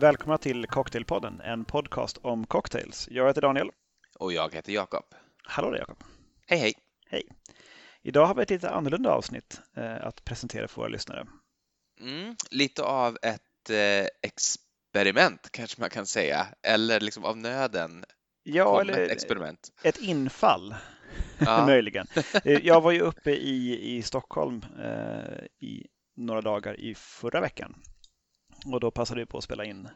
Välkomna 0.00 0.38
till 0.38 0.66
Cocktailpodden, 0.66 1.40
en 1.40 1.64
podcast 1.64 2.18
om 2.22 2.46
cocktails. 2.46 3.08
Jag 3.10 3.26
heter 3.26 3.40
Daniel. 3.40 3.70
Och 4.18 4.32
jag 4.32 4.54
heter 4.54 4.72
Jakob. 4.72 5.04
Hallå 5.44 5.70
där 5.70 5.78
Jakob. 5.78 6.04
Hej 6.46 6.58
hej. 6.58 6.74
Hej. 7.06 7.22
Idag 8.02 8.26
har 8.26 8.34
vi 8.34 8.42
ett 8.42 8.50
lite 8.50 8.70
annorlunda 8.70 9.10
avsnitt 9.10 9.60
eh, 9.76 10.06
att 10.06 10.24
presentera 10.24 10.68
för 10.68 10.76
våra 10.76 10.88
lyssnare. 10.88 11.26
Mm, 12.00 12.36
lite 12.50 12.82
av 12.82 13.18
ett 13.22 13.70
eh, 13.70 14.06
experiment 14.22 15.48
kanske 15.50 15.80
man 15.80 15.90
kan 15.90 16.06
säga, 16.06 16.46
eller 16.62 17.00
liksom 17.00 17.24
av 17.24 17.36
nöden 17.36 18.04
Ja, 18.42 18.80
eller 18.80 18.98
ett 18.98 19.10
experiment. 19.10 19.68
ett 19.82 19.98
infall 19.98 20.74
ja. 21.38 21.66
möjligen. 21.66 22.06
Eh, 22.44 22.66
jag 22.66 22.80
var 22.80 22.92
ju 22.92 23.00
uppe 23.00 23.30
i, 23.30 23.96
i 23.96 24.02
Stockholm 24.02 24.64
eh, 24.82 25.44
i 25.66 25.86
några 26.16 26.40
dagar 26.40 26.80
i 26.80 26.94
förra 26.94 27.40
veckan 27.40 27.74
och 28.66 28.80
då 28.80 28.90
passade 28.90 29.20
vi 29.20 29.26
på 29.26 29.38
att 29.38 29.44
spela 29.44 29.64
in 29.64 29.88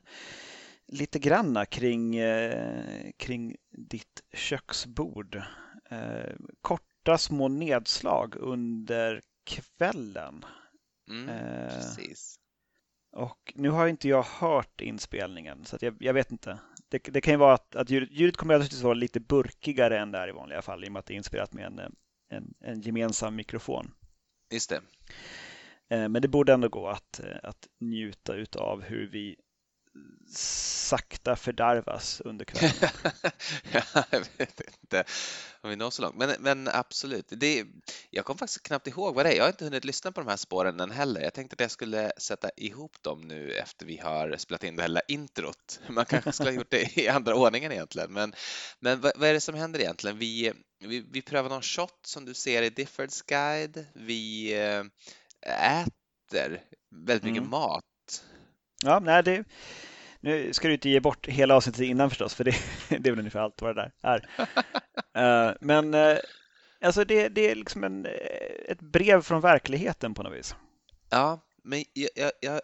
lite 0.87 1.19
granna 1.19 1.67
kring, 1.67 2.17
eh, 2.17 3.11
kring 3.17 3.57
ditt 3.71 4.23
köksbord. 4.33 5.43
Eh, 5.91 6.35
korta 6.61 7.19
små 7.19 7.49
nedslag 7.49 8.37
under 8.37 9.23
kvällen. 9.45 10.45
Mm, 11.09 11.29
eh, 11.29 11.69
precis. 11.69 12.39
Och 13.13 13.53
nu 13.55 13.69
har 13.71 13.89
inte 13.89 14.09
jag 14.09 14.23
hört 14.23 14.81
inspelningen 14.81 15.65
så 15.65 15.77
jag, 15.81 15.97
jag, 16.01 16.15
vet 16.15 16.33
inte. 16.33 16.59
Det, 16.89 16.99
det, 16.99 17.21
kan 17.21 17.35
ju 17.35 17.39
vara 17.39 17.55
att, 17.55 17.77
att 17.77 17.91
ljudet, 17.91 18.11
ljudet 18.13 18.37
kommer 18.37 18.55
att 18.55 18.83
vara 18.83 18.95
lite 18.95 19.21
burkigare 19.21 19.99
än 19.99 20.11
det 20.11 20.19
är 20.19 20.29
i 20.29 20.33
vanliga 20.33 20.63
fall 20.63 20.85
i 20.85 20.89
och 20.89 20.93
med 20.93 21.01
att 21.01 21.07
det 21.07 21.15
är 21.15 21.17
inspelat 21.17 21.53
med 21.53 21.67
en, 21.67 21.97
en, 22.31 22.55
en 22.61 22.81
gemensam 22.81 23.37
mikrofon. 23.37 23.95
Just 24.51 24.71
det. 24.71 24.81
Eh, 25.91 26.09
men 26.09 26.23
det 26.23 26.29
borde 26.29 26.53
ändå 26.53 26.69
gå 26.69 26.89
att, 26.89 27.21
eh, 27.21 27.37
att 27.43 27.69
njuta 27.81 28.35
av 28.59 28.83
hur 28.83 29.07
vi 29.07 29.37
sakta 30.37 31.37
fördärvas 31.37 32.21
under 32.21 32.45
kvällen. 32.45 32.91
jag 34.11 34.25
vet 34.39 34.61
inte 34.61 35.05
om 35.61 35.71
vi 35.71 35.77
når 35.77 35.91
så 35.91 36.03
långt, 36.03 36.17
men, 36.17 36.31
men 36.39 36.69
absolut. 36.69 37.27
Det, 37.29 37.65
jag 38.11 38.25
kommer 38.25 38.39
faktiskt 38.39 38.63
knappt 38.63 38.87
ihåg 38.87 39.15
vad 39.15 39.27
det 39.27 39.33
är. 39.33 39.37
Jag 39.37 39.45
har 39.45 39.49
inte 39.49 39.65
hunnit 39.65 39.85
lyssna 39.85 40.13
på 40.13 40.21
de 40.21 40.29
här 40.29 40.37
spåren 40.37 40.81
än 40.81 40.91
heller. 40.91 41.21
Jag 41.21 41.35
tänkte 41.35 41.55
att 41.55 41.61
jag 41.61 41.71
skulle 41.71 42.13
sätta 42.19 42.51
ihop 42.57 43.03
dem 43.03 43.21
nu 43.21 43.53
efter 43.53 43.87
vi 43.87 43.97
har 43.99 44.37
spelat 44.37 44.65
in 44.65 44.77
det 44.77 44.83
hela 44.83 45.01
introt. 45.09 45.81
Man 45.89 46.05
kanske 46.05 46.33
skulle 46.33 46.51
ha 46.51 46.57
gjort 46.57 46.71
det 46.71 46.99
i 46.99 47.09
andra 47.09 47.35
ordningen 47.35 47.73
egentligen, 47.73 48.13
men, 48.13 48.35
men 48.81 49.01
vad, 49.01 49.13
vad 49.17 49.29
är 49.29 49.33
det 49.33 49.41
som 49.41 49.55
händer 49.55 49.81
egentligen? 49.81 50.19
Vi, 50.19 50.53
vi, 50.81 51.05
vi 51.11 51.23
prövar 51.23 51.51
någon 51.51 51.63
shot 51.63 51.99
som 52.07 52.25
du 52.25 52.35
ser 52.35 52.63
i 52.63 52.71
Diffords 52.71 53.23
guide. 53.23 53.87
Vi 53.95 54.53
eh, 54.63 54.85
äter 55.47 56.61
väldigt 56.91 57.25
mycket 57.25 57.39
mm. 57.39 57.51
mat. 57.51 57.85
Ja, 58.83 58.99
nej, 58.99 59.23
det, 59.23 59.45
nu 60.21 60.53
ska 60.53 60.69
du 60.69 60.75
inte 60.75 60.89
ge 60.89 61.01
bort 61.01 61.27
hela 61.29 61.55
avsnittet 61.57 61.81
innan 61.81 62.11
förstås, 62.11 62.35
för 62.35 62.45
det, 62.45 62.55
det 62.89 63.09
är 63.09 63.11
väl 63.11 63.19
ungefär 63.19 63.41
allt 63.41 63.63
vad 63.63 63.77
det 63.77 63.83
där 63.83 63.93
är. 64.03 65.49
uh, 65.49 65.55
men 65.61 65.95
uh, 65.95 66.19
alltså 66.81 67.05
det, 67.05 67.29
det, 67.29 67.51
är 67.51 67.55
liksom 67.55 67.85
en, 67.85 68.07
ett 68.69 68.81
brev 68.81 69.23
från 69.23 69.41
verkligheten 69.41 70.15
på 70.15 70.23
något 70.23 70.39
vis. 70.39 70.55
Ja, 71.11 71.41
men 71.65 71.85
jag, 71.93 72.11
jag, 72.15 72.33
jag, 72.41 72.61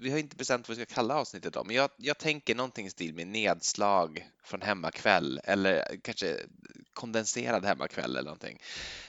vi 0.00 0.10
har 0.10 0.18
inte 0.18 0.36
bestämt 0.36 0.68
vad 0.68 0.76
vi 0.76 0.84
ska 0.84 0.94
kalla 0.94 1.14
avsnittet 1.14 1.52
då, 1.52 1.64
men 1.64 1.76
jag, 1.76 1.90
jag 1.96 2.18
tänker 2.18 2.54
någonting 2.54 2.86
i 2.86 2.90
stil 2.90 3.14
med 3.14 3.26
nedslag 3.26 4.28
från 4.42 4.62
hemmakväll 4.62 5.40
eller 5.44 5.96
kanske 6.02 6.36
kondenserad 6.92 7.64
hemmakväll 7.64 8.10
eller 8.10 8.22
någonting. 8.22 8.58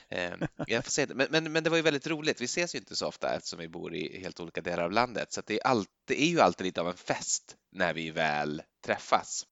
Ehm, 0.08 0.40
jag 0.66 0.84
får 0.84 0.90
se 0.90 1.06
Men, 1.06 1.26
men, 1.30 1.52
men, 1.52 1.64
det 1.64 1.70
var 1.70 1.76
ju 1.76 1.82
väldigt 1.82 2.06
roligt. 2.06 2.40
Vi 2.40 2.44
ses 2.44 2.74
ju 2.74 2.78
inte 2.78 2.96
så 2.96 3.06
ofta 3.06 3.34
eftersom 3.34 3.58
vi 3.58 3.68
bor 3.68 3.94
i 3.94 4.20
helt 4.20 4.40
olika 4.40 4.60
delar 4.60 4.84
av 4.84 4.92
landet, 4.92 5.32
så 5.32 5.42
det 5.46 5.60
är, 5.60 5.66
allt, 5.66 5.88
det 6.04 6.22
är 6.22 6.28
ju 6.28 6.40
alltid 6.40 6.66
lite 6.66 6.80
av 6.80 6.88
en 6.88 6.96
fest 6.96 7.56
när 7.72 7.94
vi 7.94 8.10
väl 8.10 8.62
träffas. 8.84 9.46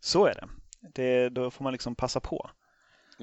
Så 0.00 0.26
är 0.26 0.34
det. 0.34 0.48
det 0.94 1.28
då 1.28 1.50
får 1.50 1.64
man 1.64 1.72
liksom 1.72 1.94
passa 1.94 2.20
på. 2.20 2.50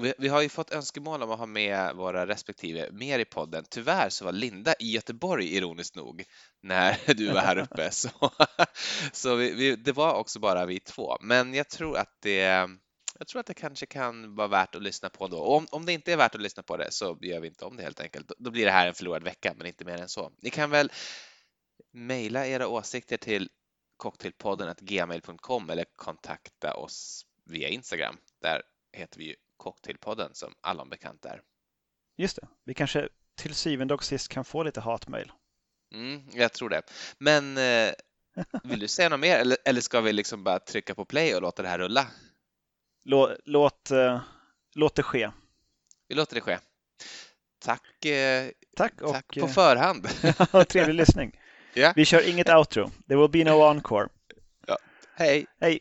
Vi, 0.00 0.14
vi, 0.18 0.28
har 0.28 0.42
ju 0.42 0.48
fått 0.48 0.70
önskemål 0.70 1.22
om 1.22 1.30
att 1.30 1.38
ha 1.38 1.46
med 1.46 1.96
våra 1.96 2.26
respektive 2.26 2.88
mer 2.92 3.18
i 3.18 3.24
podden. 3.24 3.64
Tyvärr 3.70 4.08
så 4.08 4.24
var 4.24 4.32
Linda 4.32 4.74
i 4.78 4.90
Göteborg 4.90 5.56
ironiskt 5.56 5.96
nog 5.96 6.24
när 6.62 6.98
du 7.14 7.32
var 7.32 7.40
här 7.40 7.58
uppe. 7.58 7.90
Så, 7.92 8.10
så 9.12 9.34
vi, 9.34 9.50
vi, 9.54 9.76
det 9.76 9.92
var 9.92 10.14
också 10.14 10.38
bara 10.40 10.66
vi 10.66 10.80
två. 10.80 11.16
Men 11.20 11.54
jag 11.54 11.68
tror 11.68 11.96
att 11.96 12.16
det 12.20 12.68
jag 13.18 13.28
tror 13.28 13.40
att 13.40 13.46
det 13.46 13.54
kanske 13.54 13.86
kan 13.86 14.34
vara 14.34 14.48
värt 14.48 14.74
att 14.74 14.82
lyssna 14.82 15.08
på 15.08 15.28
då. 15.28 15.42
Om, 15.42 15.66
om 15.70 15.86
det 15.86 15.92
inte 15.92 16.12
är 16.12 16.16
värt 16.16 16.34
att 16.34 16.40
lyssna 16.40 16.62
på 16.62 16.76
det 16.76 16.92
så 16.92 17.18
gör 17.20 17.40
vi 17.40 17.48
inte 17.48 17.64
om 17.64 17.76
det 17.76 17.82
helt 17.82 18.00
enkelt. 18.00 18.32
Då 18.38 18.50
blir 18.50 18.64
det 18.64 18.70
här 18.70 18.86
en 18.86 18.94
förlorad 18.94 19.22
vecka, 19.22 19.54
men 19.56 19.66
inte 19.66 19.84
mer 19.84 19.98
än 19.98 20.08
så. 20.08 20.32
Ni 20.42 20.50
kan 20.50 20.70
väl 20.70 20.92
mejla 21.92 22.46
era 22.46 22.68
åsikter 22.68 23.16
till 23.16 23.48
cocktailpodden 23.96 24.74
gmail.com 24.80 25.70
eller 25.70 25.84
kontakta 25.96 26.74
oss 26.74 27.26
via 27.46 27.68
Instagram. 27.68 28.16
Där 28.42 28.62
heter 28.92 29.18
vi 29.18 29.24
ju 29.24 29.34
Cocktailpodden 29.68 30.34
som 30.34 30.54
allom 30.60 30.88
bekant 30.88 31.24
är. 31.24 31.40
Just 32.16 32.36
det. 32.36 32.48
Vi 32.64 32.74
kanske 32.74 33.08
till 33.36 33.54
syvende 33.54 33.94
och 33.94 34.04
sist 34.04 34.28
kan 34.28 34.44
få 34.44 34.62
lite 34.62 34.80
hatmejl. 34.80 35.32
Mm, 35.94 36.22
jag 36.32 36.52
tror 36.52 36.68
det. 36.68 36.82
Men 37.18 37.56
eh, 37.56 37.92
vill 38.64 38.80
du 38.80 38.88
säga 38.88 39.08
något 39.08 39.20
mer 39.20 39.38
eller, 39.38 39.58
eller 39.64 39.80
ska 39.80 40.00
vi 40.00 40.12
liksom 40.12 40.44
bara 40.44 40.58
trycka 40.58 40.94
på 40.94 41.04
play 41.04 41.34
och 41.34 41.42
låta 41.42 41.62
det 41.62 41.68
här 41.68 41.78
rulla? 41.78 42.06
Låt, 43.04 43.30
låt, 43.44 43.90
uh, 43.92 44.20
låt 44.74 44.94
det 44.94 45.02
ske. 45.02 45.30
Vi 46.08 46.14
låter 46.14 46.34
det 46.34 46.40
ske. 46.40 46.58
Tack, 47.58 48.04
eh, 48.04 48.50
tack, 48.76 49.00
och, 49.00 49.12
tack 49.12 49.34
på 49.34 49.46
eh, 49.46 49.48
förhand. 49.52 50.08
trevlig 50.68 50.94
lyssning. 50.94 51.40
Yeah. 51.74 51.92
Vi 51.96 52.04
kör 52.04 52.28
inget 52.28 52.48
outro. 52.48 52.90
There 53.08 53.20
will 53.20 53.30
be 53.30 53.50
no 53.50 53.62
encore. 53.70 54.08
Ja. 54.66 54.78
Hej. 55.14 55.46
Hej. 55.60 55.80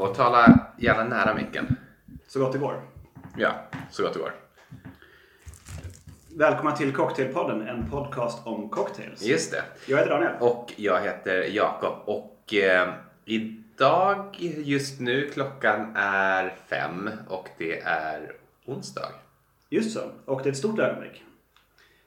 Och 0.00 0.14
tala 0.14 0.58
gärna 0.78 1.04
nära 1.04 1.34
micken. 1.34 1.76
Så 2.26 2.40
gott 2.40 2.52
det 2.52 2.58
går. 2.58 2.82
Ja, 3.36 3.52
så 3.90 4.02
gott 4.02 4.12
det 4.12 4.18
går. 4.18 4.32
Välkomna 6.36 6.76
till 6.76 6.92
Cocktailpodden, 6.92 7.68
en 7.68 7.90
podcast 7.90 8.46
om 8.46 8.68
cocktails. 8.68 9.22
Just 9.22 9.52
det. 9.52 9.62
Jag 9.86 9.98
heter 9.98 10.10
Daniel. 10.10 10.32
Och 10.40 10.72
jag 10.76 11.00
heter 11.00 11.42
Jakob. 11.42 11.94
Och 12.04 12.54
eh, 12.54 12.94
idag, 13.24 14.36
just 14.64 15.00
nu, 15.00 15.30
klockan 15.32 15.96
är 15.96 16.54
fem 16.68 17.10
och 17.28 17.48
det 17.58 17.80
är 17.80 18.32
onsdag. 18.66 19.08
Just 19.68 19.92
så. 19.92 20.00
Och 20.24 20.40
det 20.42 20.48
är 20.48 20.52
ett 20.52 20.58
stort 20.58 20.78
ögonblick. 20.78 21.24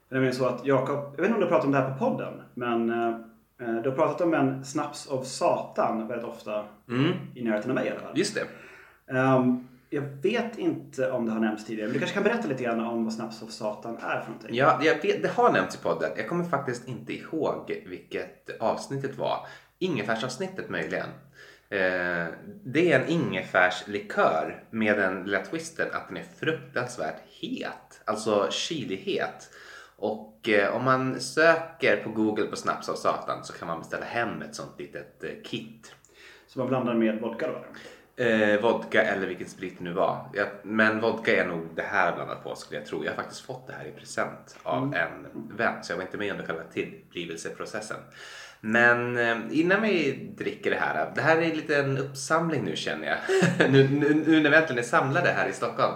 Det 0.09 0.15
är 0.15 0.19
nämligen 0.19 0.35
så 0.35 0.45
att 0.45 0.65
Jakob, 0.65 1.13
jag 1.15 1.21
vet 1.21 1.25
inte 1.25 1.33
om 1.33 1.41
du 1.41 1.47
pratat 1.47 1.65
om 1.65 1.71
det 1.71 1.77
här 1.77 1.93
på 1.93 1.99
podden, 1.99 2.33
men 2.53 2.89
eh, 2.89 3.17
du 3.57 3.89
har 3.89 3.95
pratat 3.95 4.21
om 4.21 4.33
en 4.33 4.65
snaps 4.65 5.07
av 5.07 5.23
Satan 5.23 6.07
väldigt 6.07 6.27
ofta 6.27 6.65
mm. 6.89 7.11
i 7.35 7.43
närheten 7.43 7.71
av 7.71 7.75
mig 7.75 7.87
i 7.87 7.89
alla 7.89 7.99
fall. 7.99 8.17
Just 8.17 8.35
det. 8.35 8.47
Um, 9.13 9.67
jag 9.93 10.01
vet 10.01 10.57
inte 10.57 11.11
om 11.11 11.25
det 11.25 11.31
har 11.31 11.39
nämnts 11.39 11.65
tidigare, 11.65 11.87
men 11.87 11.93
du 11.93 11.99
kanske 11.99 12.13
kan 12.13 12.23
berätta 12.23 12.47
lite 12.47 12.63
grann 12.63 12.79
om 12.79 13.03
vad 13.03 13.13
Snaps 13.13 13.41
of 13.41 13.51
Satan 13.51 13.95
är 13.95 14.21
för 14.21 14.27
någonting? 14.27 14.55
Ja, 14.55 14.79
vet, 14.81 15.01
det 15.01 15.31
har 15.31 15.51
nämnts 15.51 15.75
i 15.75 15.77
podden. 15.77 16.11
Jag 16.17 16.29
kommer 16.29 16.43
faktiskt 16.43 16.87
inte 16.87 17.13
ihåg 17.13 17.83
vilket 17.85 18.61
avsnittet 18.61 19.17
var. 19.17 19.47
Ingefärsavsnittet 19.79 20.69
möjligen. 20.69 21.07
Eh, 21.69 22.27
det 22.63 22.91
är 22.91 22.99
en 22.99 23.07
ingefärslikör 23.07 24.63
med 24.69 24.97
den 24.97 25.23
lilla 25.23 25.45
twisten 25.45 25.87
att 25.93 26.07
den 26.07 26.17
är 26.17 26.25
fruktansvärt 26.39 27.21
het. 27.41 28.01
Alltså 28.05 28.47
chilihet. 28.51 29.49
Och 29.95 30.49
eh, 30.49 30.75
om 30.75 30.83
man 30.83 31.19
söker 31.19 31.97
på 32.03 32.09
Google 32.09 32.45
på 32.45 32.55
Snaps 32.55 32.89
av 32.89 32.95
Satan 32.95 33.43
så 33.43 33.53
kan 33.53 33.67
man 33.67 33.79
beställa 33.79 34.05
hem 34.05 34.41
ett 34.41 34.55
sånt 34.55 34.79
litet 34.79 35.23
eh, 35.23 35.29
kit. 35.43 35.95
Så 36.47 36.59
man 36.59 36.67
blandar 36.67 36.93
med 36.93 37.21
vodka 37.21 37.47
då? 37.47 37.63
Eh, 38.23 38.61
vodka 38.61 39.03
eller 39.03 39.27
vilken 39.27 39.47
sprit 39.47 39.75
det 39.77 39.83
nu 39.83 39.93
var. 39.93 40.29
Jag, 40.33 40.47
men 40.63 41.01
vodka 41.01 41.43
är 41.43 41.47
nog 41.47 41.67
det 41.75 41.81
här 41.81 42.15
blandat 42.15 42.43
på 42.43 42.55
skulle 42.55 42.79
jag 42.79 42.87
tro. 42.87 43.03
Jag 43.03 43.11
har 43.11 43.15
faktiskt 43.15 43.41
fått 43.41 43.67
det 43.67 43.73
här 43.73 43.85
i 43.85 43.91
present 43.91 44.57
av 44.63 44.83
mm. 44.83 44.93
en 44.93 45.27
vän 45.57 45.83
så 45.83 45.91
jag 45.91 45.97
var 45.97 46.03
inte 46.03 46.17
med 46.17 46.31
under 46.31 46.45
själva 46.45 46.63
tillblivelseprocessen. 46.63 47.97
Men 48.61 49.17
eh, 49.17 49.37
innan 49.51 49.81
vi 49.81 50.11
dricker 50.37 50.71
det 50.71 50.77
här. 50.77 51.11
Det 51.15 51.21
här 51.21 51.37
är 51.37 51.55
lite 51.55 51.77
en 51.77 51.97
uppsamling 51.97 52.63
nu 52.63 52.75
känner 52.75 53.07
jag. 53.07 53.17
nu, 53.71 53.87
nu, 53.87 54.23
nu 54.27 54.41
när 54.41 54.49
vi 54.49 54.55
äntligen 54.55 54.83
är 54.83 54.87
samlade 54.87 55.29
här 55.29 55.49
i 55.49 55.53
Stockholm. 55.53 55.93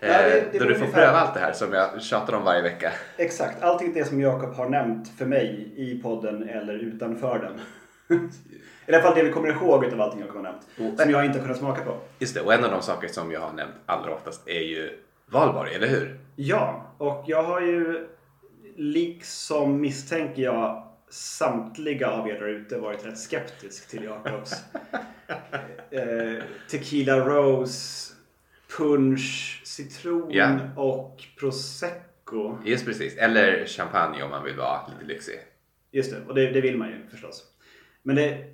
Ja, 0.00 0.08
det, 0.08 0.44
det 0.52 0.58
då 0.58 0.64
du 0.64 0.74
får 0.74 0.82
ungefär... 0.82 0.92
pröva 0.92 1.18
allt 1.18 1.34
det 1.34 1.40
här 1.40 1.52
som 1.52 1.72
jag 1.72 2.02
tjatar 2.02 2.32
om 2.32 2.44
varje 2.44 2.62
vecka. 2.62 2.92
Exakt, 3.16 3.62
allting 3.62 3.92
det 3.94 4.04
som 4.04 4.20
Jakob 4.20 4.54
har 4.54 4.68
nämnt 4.68 5.08
för 5.18 5.26
mig 5.26 5.72
i 5.76 6.02
podden 6.02 6.48
eller 6.48 6.74
utanför 6.74 7.38
den. 7.38 7.60
I 8.86 8.92
alla 8.92 9.02
fall 9.02 9.14
det 9.14 9.22
vi 9.22 9.32
kommer 9.32 9.48
ihåg 9.48 9.84
av 9.84 10.00
allting 10.00 10.20
jag 10.20 10.34
har 10.34 10.42
nämnt. 10.42 10.62
Och, 10.78 11.00
som 11.00 11.10
jag 11.10 11.24
inte 11.24 11.38
har 11.38 11.42
kunnat 11.42 11.58
smaka 11.58 11.84
på. 11.84 11.96
Just 12.18 12.34
det, 12.34 12.40
och 12.40 12.54
en 12.54 12.64
av 12.64 12.70
de 12.70 12.82
saker 12.82 13.08
som 13.08 13.32
jag 13.32 13.40
har 13.40 13.52
nämnt 13.52 13.74
allra 13.86 14.14
oftast 14.14 14.48
är 14.48 14.60
ju 14.60 14.90
valborg, 15.26 15.74
eller 15.74 15.86
hur? 15.86 16.18
Ja, 16.36 16.94
och 16.98 17.24
jag 17.26 17.42
har 17.42 17.60
ju 17.60 18.06
liksom 18.76 19.80
misstänker 19.80 20.42
jag 20.42 20.86
samtliga 21.08 22.10
av 22.10 22.28
er 22.28 22.34
där 22.34 22.46
ute 22.48 22.78
varit 22.78 23.06
rätt 23.06 23.18
skeptisk 23.18 23.88
till 23.88 24.04
Jakobs 24.04 24.52
eh, 25.90 26.42
Tequila 26.70 27.18
Rose, 27.18 28.12
punch, 28.78 29.55
citron 29.76 30.32
yeah. 30.32 30.78
och 30.78 31.22
prosecco. 31.40 32.58
Just 32.64 32.84
precis, 32.86 33.16
eller 33.16 33.66
champagne 33.66 34.22
om 34.22 34.30
man 34.30 34.44
vill 34.44 34.56
vara 34.56 34.80
lite 34.86 35.12
lyxig. 35.12 35.34
Just 35.92 36.10
det, 36.10 36.20
och 36.28 36.34
det, 36.34 36.50
det 36.50 36.60
vill 36.60 36.76
man 36.78 36.88
ju 36.88 37.06
förstås. 37.10 37.42
Men 38.02 38.16
det, 38.16 38.44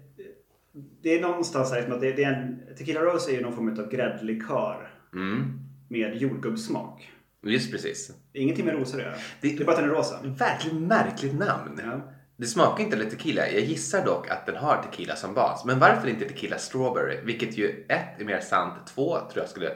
det 1.03 1.19
är 1.19 1.21
någonstans 1.23 1.71
här 1.71 1.79
liksom 1.79 1.95
att 1.95 2.01
det, 2.01 2.13
det 2.13 2.25
är 2.25 2.33
en, 2.33 2.61
Tequila 2.79 3.01
Rose 3.01 3.31
är 3.31 3.35
ju 3.35 3.41
någon 3.43 3.55
form 3.57 3.69
av 3.81 3.91
gräddlikör 3.91 4.89
Mm. 5.15 5.61
med 5.89 6.17
jordgubbssmak. 6.17 7.11
Just 7.43 7.71
precis. 7.73 8.13
Ingenting 8.33 8.65
med 8.67 8.75
rosor 8.75 8.99
att 8.99 9.05
göra. 9.05 9.15
Det- 9.41 9.49
Det, 9.57 9.63
är 9.63 9.65
bara 9.67 9.73
att 9.77 9.83
den 9.83 9.91
är 9.91 9.95
rosa. 9.95 10.21
Verkligen 10.25 10.87
märkligt 10.87 11.35
namn. 11.35 11.81
Ja. 11.85 12.13
Det 12.37 12.47
smakar 12.47 12.85
inte 12.85 12.97
lite 12.97 13.11
tequila. 13.11 13.49
Jag 13.51 13.61
gissar 13.61 14.05
dock 14.05 14.31
att 14.31 14.47
den 14.47 14.57
har 14.57 14.83
tequila 14.83 15.17
som 15.17 15.35
bas. 15.35 15.65
Men 15.65 15.79
varför 15.79 16.09
inte 16.09 16.29
tequila 16.29 16.59
strawberry? 16.59 17.19
Vilket 17.25 17.59
ju 17.59 17.85
ett 17.89 18.21
är 18.21 18.25
mer 18.25 18.41
sant, 18.41 18.75
två 18.95 19.19
tror 19.19 19.43
jag 19.43 19.49
skulle 19.49 19.71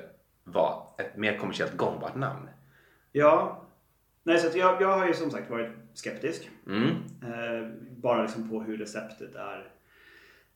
vara 0.47 0.77
ett 0.99 1.17
mer 1.17 1.39
kommersiellt 1.39 1.77
gångbart 1.77 2.15
namn. 2.15 2.49
Ja. 3.13 3.63
Nej, 4.23 4.39
så 4.39 4.59
jag, 4.59 4.83
jag 4.83 4.99
har 4.99 5.07
ju 5.07 5.15
som 5.15 5.31
sagt 5.31 5.51
varit 5.51 5.71
skeptisk. 5.95 6.51
Mm. 6.67 6.91
Eh, 7.23 7.69
bara 7.91 8.23
liksom 8.23 8.51
på 8.51 8.63
hur 8.63 8.79
receptet 8.79 9.35
är, 9.35 9.69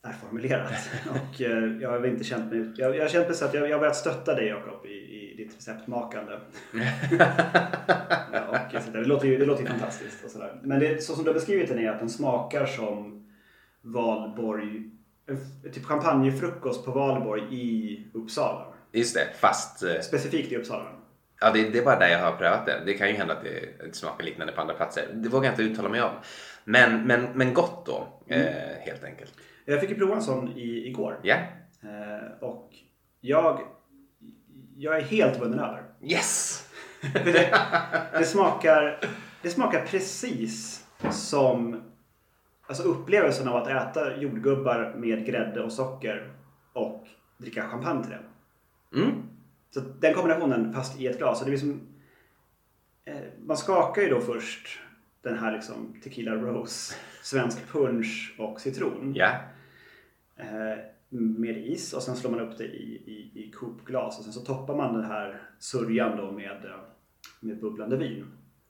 är 0.03 0.13
formulerat. 0.13 0.91
Och 1.11 1.41
eh, 1.41 1.77
jag 1.81 1.91
har 1.91 2.07
inte 2.07 2.25
känt 2.25 2.53
mig... 2.53 2.73
Jag, 2.77 2.97
jag 2.97 3.03
har 3.03 3.09
känt 3.09 3.27
mig 3.27 3.37
så 3.37 3.45
att 3.45 3.55
jag, 3.55 3.69
jag 3.69 3.75
har 3.75 3.81
börjat 3.81 3.97
stötta 3.97 4.35
dig 4.35 4.47
Jakob 4.47 4.87
i, 4.87 4.89
i 4.91 5.35
ditt 5.37 5.57
receptmakande. 5.57 6.33
ja, 8.33 8.49
och, 8.49 8.83
så 8.83 8.91
det, 8.91 9.05
låter 9.05 9.29
ju, 9.29 9.39
det 9.39 9.47
låter 9.47 9.63
ju 9.63 9.69
fantastiskt. 9.69 10.25
Och 10.25 10.31
sådär. 10.31 10.61
Men 10.63 10.81
det, 10.81 11.03
så 11.03 11.15
som 11.15 11.25
du 11.25 11.31
har 11.31 11.35
beskrivit 11.35 11.69
den 11.69 11.79
är 11.79 11.91
att 11.91 11.99
den 11.99 12.11
smakar 12.11 12.67
som 12.67 13.27
valborg... 13.83 14.91
Typ 15.73 15.85
champagnefrukost 15.85 16.85
på 16.85 16.91
valborg 16.91 17.43
i 17.51 18.07
Uppsala. 18.15 18.70
Just 18.93 19.15
det, 19.15 19.29
fast 19.39 19.83
eh, 19.83 20.01
Specifikt 20.01 20.53
i 20.53 20.57
Uppsala. 20.57 20.85
ja, 21.41 21.51
det, 21.51 21.69
det 21.69 21.79
är 21.79 21.85
bara 21.85 21.99
där 21.99 22.09
jag 22.09 22.19
har 22.19 22.37
prövat 22.37 22.67
det. 22.67 22.83
Det 22.87 22.95
kan 22.95 23.09
ju 23.09 23.15
hända 23.15 23.35
att 23.35 23.45
det, 23.45 23.95
smakar 23.97 24.25
liknande 24.25 24.53
på 24.53 24.61
andra 24.61 24.75
platser. 24.75 25.05
Det 25.15 25.29
vågar 25.29 25.45
jag 25.45 25.53
inte 25.53 25.63
uttala 25.63 25.89
mig 25.89 26.03
om. 26.03 26.11
Men, 26.65 27.07
men, 27.07 27.29
men 27.35 27.55
gott 27.55 27.87
då, 27.87 28.09
eh, 28.27 28.43
helt 28.81 29.05
enkelt. 29.05 29.33
Jag 29.65 29.81
fick 29.81 29.91
ju 29.91 29.97
prova 29.97 30.15
en 30.15 30.23
sån 30.23 30.49
i, 30.49 30.87
igår. 30.89 31.21
Ja, 31.23 31.37
Eh, 31.83 32.49
och 32.49 32.75
jag, 33.21 33.61
jag 34.77 34.97
är 34.97 35.03
helt 35.03 35.41
vunnen 35.41 35.59
över. 35.59 35.83
yes! 36.03 36.67
Det, 37.25 37.55
det, 38.19 38.25
smakar, 38.25 39.01
det 39.43 39.51
smakar 39.51 39.87
precis 39.87 40.85
som 41.11 41.83
alltså 42.67 42.83
upplevelsen 42.83 43.49
av 43.49 43.57
att 43.57 43.69
äta 43.69 44.17
jordgubbar 44.17 44.95
med 44.97 45.27
grädde 45.27 45.63
och 45.63 45.73
socker 45.73 46.33
och 46.73 47.07
dricka 47.39 47.69
champagne 47.69 48.03
till 48.03 48.13
det. 48.13 48.21
Mm. 48.95 49.23
Så 49.71 49.81
den 49.81 50.15
kombinationen 50.15 50.73
fast 50.73 51.01
i 51.01 51.07
ett 51.07 51.19
glas. 51.19 51.41
Och 51.41 51.45
det 51.45 51.51
blir 51.51 51.61
som, 51.61 51.81
eh, 53.05 53.21
man 53.39 53.57
skakar 53.57 54.03
ju 54.03 54.09
då 54.09 54.21
först 54.21 54.79
den 55.23 55.39
här 55.39 55.53
liksom 55.53 55.95
tequila 56.05 56.35
rose, 56.35 56.95
svensk 57.23 57.73
punch 57.73 58.35
och 58.39 58.61
citron 58.61 59.13
Ja, 59.17 59.31
eh, 60.37 60.79
med 61.09 61.67
is 61.67 61.93
och 61.93 62.03
sen 62.03 62.17
slår 62.17 62.31
man 62.31 62.41
upp 62.41 62.59
det 62.59 62.65
i, 62.65 62.95
i, 62.95 63.45
i 63.45 63.51
coopglas 63.51 64.19
och 64.19 64.25
sen 64.25 64.33
så 64.33 64.41
toppar 64.41 64.77
man 64.77 64.95
den 64.95 65.05
här 65.05 65.43
sörjan 65.59 66.17
då 66.17 66.31
med, 66.33 66.65
eh, 66.65 66.81
med 67.41 67.61
bubblande 67.61 67.97
vin. 67.97 68.27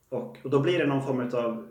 Och, 0.09 0.37
och 0.43 0.49
då 0.49 0.59
blir 0.59 0.79
det 0.79 0.85
någon 0.85 1.03
form 1.03 1.29
av 1.33 1.67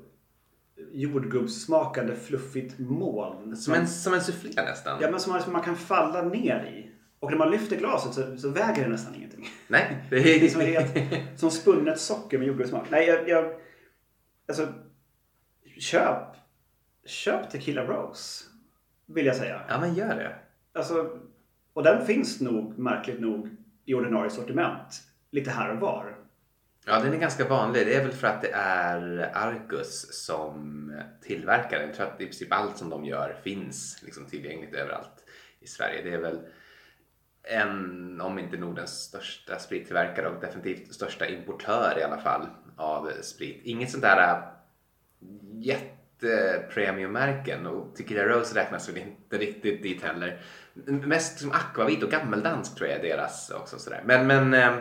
jordgubbssmakande 0.92 2.16
fluffigt 2.16 2.78
moln. 2.78 3.56
som 3.56 3.74
en, 3.74 3.88
som 3.88 4.14
en 4.14 4.20
soufflé 4.20 4.50
nästan. 4.56 4.98
Ja, 5.00 5.10
men 5.10 5.20
som 5.20 5.32
man, 5.32 5.42
som 5.42 5.52
man 5.52 5.62
kan 5.62 5.76
falla 5.76 6.22
ner 6.22 6.64
i. 6.64 6.89
Och 7.20 7.30
när 7.30 7.38
man 7.38 7.50
lyfter 7.50 7.76
glaset 7.76 8.14
så, 8.14 8.36
så 8.36 8.48
väger 8.48 8.82
det 8.84 8.88
nästan 8.88 9.14
ingenting. 9.14 9.48
Nej, 9.68 10.04
det 10.10 10.36
är 10.36 10.40
liksom 10.40 10.60
helt, 10.60 10.96
som 11.40 11.50
spunnet 11.50 12.00
socker 12.00 12.38
med 12.38 12.46
jordgubbssmak. 12.46 12.86
Nej, 12.90 13.06
jag, 13.06 13.28
jag... 13.28 13.52
Alltså... 14.48 14.68
Köp... 15.78 16.36
Köp 17.04 17.50
Tequila 17.50 17.84
Rose. 17.84 18.44
Vill 19.06 19.26
jag 19.26 19.36
säga. 19.36 19.60
Ja, 19.68 19.80
men 19.80 19.94
gör 19.94 20.16
det. 20.16 20.34
Alltså, 20.72 21.18
och 21.72 21.82
den 21.82 22.06
finns 22.06 22.40
nog, 22.40 22.78
märkligt 22.78 23.20
nog, 23.20 23.48
i 23.84 23.94
ordinarie 23.94 24.30
sortiment. 24.30 25.02
Lite 25.30 25.50
här 25.50 25.72
och 25.72 25.80
var. 25.80 26.16
Ja, 26.86 27.00
den 27.00 27.12
är 27.12 27.18
ganska 27.18 27.48
vanlig. 27.48 27.86
Det 27.86 27.94
är 27.94 28.02
väl 28.02 28.12
för 28.12 28.26
att 28.26 28.42
det 28.42 28.50
är 28.52 29.30
Arcus 29.34 30.24
som 30.24 30.92
tillverkar 31.22 31.78
den. 31.78 31.86
Jag 31.86 31.96
tror 31.96 32.06
att 32.06 32.20
i 32.20 32.24
princip 32.24 32.52
allt 32.52 32.78
som 32.78 32.90
de 32.90 33.04
gör 33.04 33.36
finns 33.42 34.02
liksom 34.02 34.26
tillgängligt 34.26 34.74
överallt 34.74 35.24
i 35.60 35.66
Sverige. 35.66 36.02
Det 36.02 36.14
är 36.14 36.20
väl 36.20 36.40
en, 37.42 38.20
om 38.20 38.38
inte 38.38 38.56
Nordens 38.56 38.90
största 38.90 39.58
sprittillverkare 39.58 40.28
och 40.28 40.40
definitivt 40.40 40.94
största 40.94 41.26
importör 41.26 41.98
i 41.98 42.02
alla 42.02 42.18
fall 42.18 42.46
av 42.76 43.10
sprit. 43.22 43.60
Inget 43.64 43.90
sånt 43.90 44.02
där 44.02 44.28
äh, 44.28 44.38
jättepremiummärken 45.52 47.66
och 47.66 47.96
Tequila 47.96 48.24
Rose 48.24 48.60
räknas 48.60 48.88
väl 48.88 48.96
inte 48.96 49.38
riktigt 49.38 49.82
dit 49.82 50.02
heller. 50.02 50.40
Mest 50.84 51.38
som 51.38 51.52
akvavit 51.52 52.02
och 52.02 52.10
gammeldansk 52.10 52.76
tror 52.76 52.88
jag 52.88 52.98
är 52.98 53.02
deras 53.02 53.50
också 53.50 53.78
sådär. 53.78 54.02
Men, 54.04 54.26
men, 54.26 54.54
äh, 54.54 54.72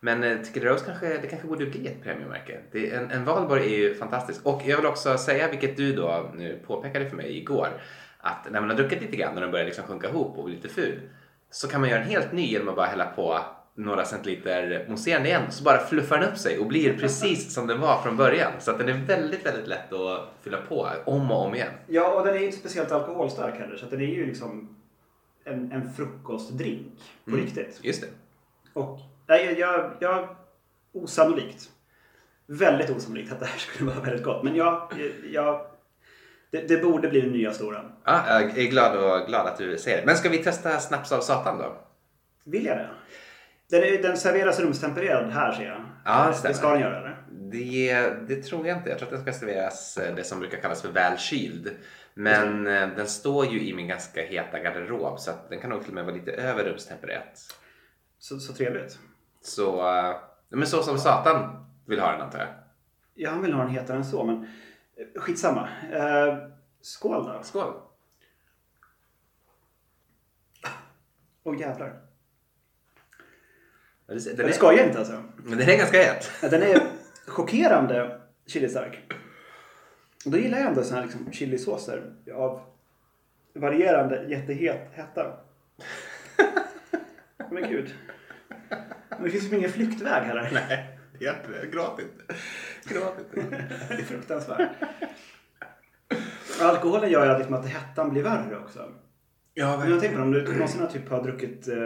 men 0.00 0.24
äh, 0.24 0.38
Tequila 0.38 0.70
Rose 0.70 0.84
kanske, 0.84 1.18
det 1.18 1.26
kanske 1.26 1.48
borde 1.48 1.66
bli 1.66 1.86
ett 1.86 2.02
premiummärke. 2.02 2.60
Det, 2.72 2.90
en, 2.90 3.10
en 3.10 3.24
Valborg 3.24 3.64
är 3.64 3.78
ju 3.78 3.94
fantastisk. 3.94 4.46
Och 4.46 4.62
jag 4.66 4.76
vill 4.76 4.86
också 4.86 5.18
säga, 5.18 5.50
vilket 5.50 5.76
du 5.76 5.96
då 5.96 6.32
nu 6.34 6.60
påpekade 6.66 7.10
för 7.10 7.16
mig 7.16 7.38
igår, 7.38 7.68
att 8.18 8.50
när 8.50 8.60
man 8.60 8.70
har 8.70 8.76
druckit 8.76 9.02
lite 9.02 9.16
grann 9.16 9.34
och 9.34 9.40
den 9.40 9.50
börjar 9.50 9.66
liksom 9.66 9.84
sjunka 9.84 10.08
ihop 10.08 10.38
och 10.38 10.44
bli 10.44 10.54
lite 10.54 10.68
ful 10.68 11.00
så 11.54 11.68
kan 11.68 11.80
man 11.80 11.90
göra 11.90 12.00
en 12.02 12.08
helt 12.08 12.32
ny 12.32 12.46
genom 12.46 12.68
att 12.68 12.76
bara 12.76 12.86
hälla 12.86 13.06
på 13.06 13.40
några 13.74 14.04
centiliter 14.04 14.86
mousserande 14.88 15.28
igen 15.28 15.42
så 15.50 15.64
bara 15.64 15.78
fluffar 15.78 16.18
den 16.18 16.28
upp 16.32 16.38
sig 16.38 16.58
och 16.58 16.66
blir 16.66 16.98
precis 16.98 17.54
som 17.54 17.66
den 17.66 17.80
var 17.80 18.02
från 18.02 18.16
början. 18.16 18.52
Så 18.58 18.70
att 18.70 18.78
den 18.78 18.88
är 18.88 18.92
väldigt, 19.06 19.46
väldigt 19.46 19.66
lätt 19.66 19.92
att 19.92 20.28
fylla 20.42 20.58
på 20.68 20.88
om 21.04 21.30
och 21.30 21.46
om 21.46 21.54
igen. 21.54 21.72
Ja, 21.86 22.14
och 22.14 22.26
den 22.26 22.34
är 22.34 22.38
ju 22.38 22.46
inte 22.46 22.58
speciellt 22.58 22.92
alkoholstark 22.92 23.54
heller. 23.58 23.76
Så 23.76 23.84
att 23.84 23.90
den 23.90 24.00
är 24.00 24.04
ju 24.06 24.26
liksom 24.26 24.76
en, 25.44 25.72
en 25.72 25.92
frukostdrink 25.92 26.86
på 27.24 27.30
Mm. 27.30 27.44
riktigt. 27.44 27.80
Just 27.82 28.00
det. 28.00 28.08
Och 28.72 28.98
nej, 29.26 29.56
jag, 29.58 29.90
jag... 29.98 30.28
Osannolikt. 30.92 31.70
Väldigt 32.46 32.90
osannolikt 32.90 33.32
att 33.32 33.40
det 33.40 33.46
här 33.46 33.58
skulle 33.58 33.90
vara 33.90 34.04
väldigt 34.04 34.24
gott. 34.24 34.42
Men 34.42 34.54
jag... 34.56 34.92
jag 35.32 35.66
det, 36.54 36.68
det 36.68 36.76
borde 36.76 37.08
bli 37.08 37.20
den 37.20 37.32
nya 37.32 37.52
stora. 37.52 37.84
Ja, 38.04 38.24
jag 38.28 38.58
är 38.58 38.70
glad, 38.70 38.96
och, 38.96 39.26
glad 39.26 39.46
att 39.46 39.58
du 39.58 39.78
säger 39.78 40.00
det. 40.00 40.06
Men 40.06 40.16
ska 40.16 40.28
vi 40.28 40.38
testa 40.38 40.78
snaps 40.78 41.12
av 41.12 41.20
satan 41.20 41.58
då? 41.58 41.76
Vill 42.44 42.66
jag 42.66 42.76
det? 42.76 42.90
Den, 43.70 43.82
är, 43.82 44.02
den 44.02 44.16
serveras 44.16 44.60
rumstempererad 44.60 45.30
här 45.30 45.52
ser 45.52 45.64
jag. 45.64 45.84
Ja, 46.04 46.34
det 46.42 46.48
det 46.48 46.54
ska 46.54 46.70
den 46.70 46.80
göra 46.80 46.98
eller? 46.98 47.16
Det, 47.30 48.10
det 48.28 48.42
tror 48.42 48.66
jag 48.66 48.78
inte. 48.78 48.90
Jag 48.90 48.98
tror 48.98 49.06
att 49.06 49.14
den 49.14 49.22
ska 49.22 49.32
serveras 49.32 49.98
eh, 49.98 50.14
det 50.14 50.24
som 50.24 50.38
brukar 50.38 50.58
kallas 50.58 50.82
för 50.82 50.88
välkyld. 50.88 51.70
Men 52.14 52.66
eh, 52.66 52.88
den 52.96 53.06
står 53.06 53.46
ju 53.46 53.68
i 53.68 53.74
min 53.74 53.88
ganska 53.88 54.22
heta 54.22 54.58
garderob 54.58 55.20
så 55.20 55.30
att 55.30 55.50
den 55.50 55.60
kan 55.60 55.70
nog 55.70 55.80
till 55.80 55.90
och 55.90 55.94
med 55.94 56.04
vara 56.04 56.16
lite 56.16 56.32
över 56.32 56.64
rumstempererat. 56.64 57.54
Så, 58.18 58.38
så 58.38 58.52
trevligt. 58.52 58.98
Så, 59.42 59.88
eh, 59.88 60.16
men 60.48 60.66
så 60.66 60.82
som 60.82 60.98
satan 60.98 61.66
vill 61.86 62.00
ha 62.00 62.12
den 62.12 62.20
antar 62.20 62.38
jag. 62.38 62.48
Ja, 63.14 63.30
han 63.30 63.42
vill 63.42 63.52
ha 63.52 63.62
den 63.62 63.70
hetare 63.70 63.96
än 63.96 64.04
så, 64.04 64.24
men 64.24 64.46
skitsamma. 65.16 65.68
Eh, 65.92 66.38
skål 66.80 67.24
då. 67.24 67.40
Skål! 67.42 67.74
Åh 71.42 71.60
jävlar. 71.60 72.00
Den 74.06 74.16
är, 74.16 74.36
Den 74.36 74.52
skojar 74.52 74.86
inte 74.86 74.98
alltså. 74.98 75.22
men 75.36 75.58
den 75.58 75.68
är 75.68 75.78
ganska 75.78 76.02
het. 76.02 76.30
Den 76.40 76.62
är 76.62 76.86
chockerande 77.26 78.20
chilistark. 78.46 79.12
Och 80.24 80.30
då 80.30 80.38
gillar 80.38 80.58
jag 80.58 80.66
ändå 80.68 80.82
såna 80.82 81.00
här 81.00 81.06
liksom 81.06 81.32
chilisåser 81.32 82.14
av 82.34 82.60
varierande 83.54 84.24
jättehet 84.28 84.88
hetta. 84.92 85.36
Men 87.50 87.70
gud. 87.70 87.94
Men 89.08 89.22
det 89.22 89.30
finns 89.30 89.52
ju 89.52 89.56
ingen 89.56 89.70
flyktväg 89.70 90.22
heller. 90.22 90.50
Nej, 90.52 90.98
det 91.18 91.26
är 91.26 91.34
inte 91.34 91.66
Gråt 92.88 93.14
inte. 93.18 93.46
Det 93.88 93.94
är 93.94 94.02
fruktansvärt. 94.04 94.70
Alkoholen 96.60 97.10
gör 97.10 97.32
ju 97.32 97.38
liksom 97.38 97.54
att 97.54 97.66
hettan 97.68 98.10
blir 98.10 98.22
värre 98.22 98.58
också. 98.58 98.92
Ja, 99.54 99.76
Men 99.80 99.90
jag 99.90 100.00
tänker 100.00 100.16
på 100.16 100.22
om 100.22 100.30
du 100.32 100.42
någonsin 100.52 100.80
har 100.80 100.88
typ 100.88 101.08
har 101.08 101.22
druckit 101.22 101.68
eh, 101.68 101.76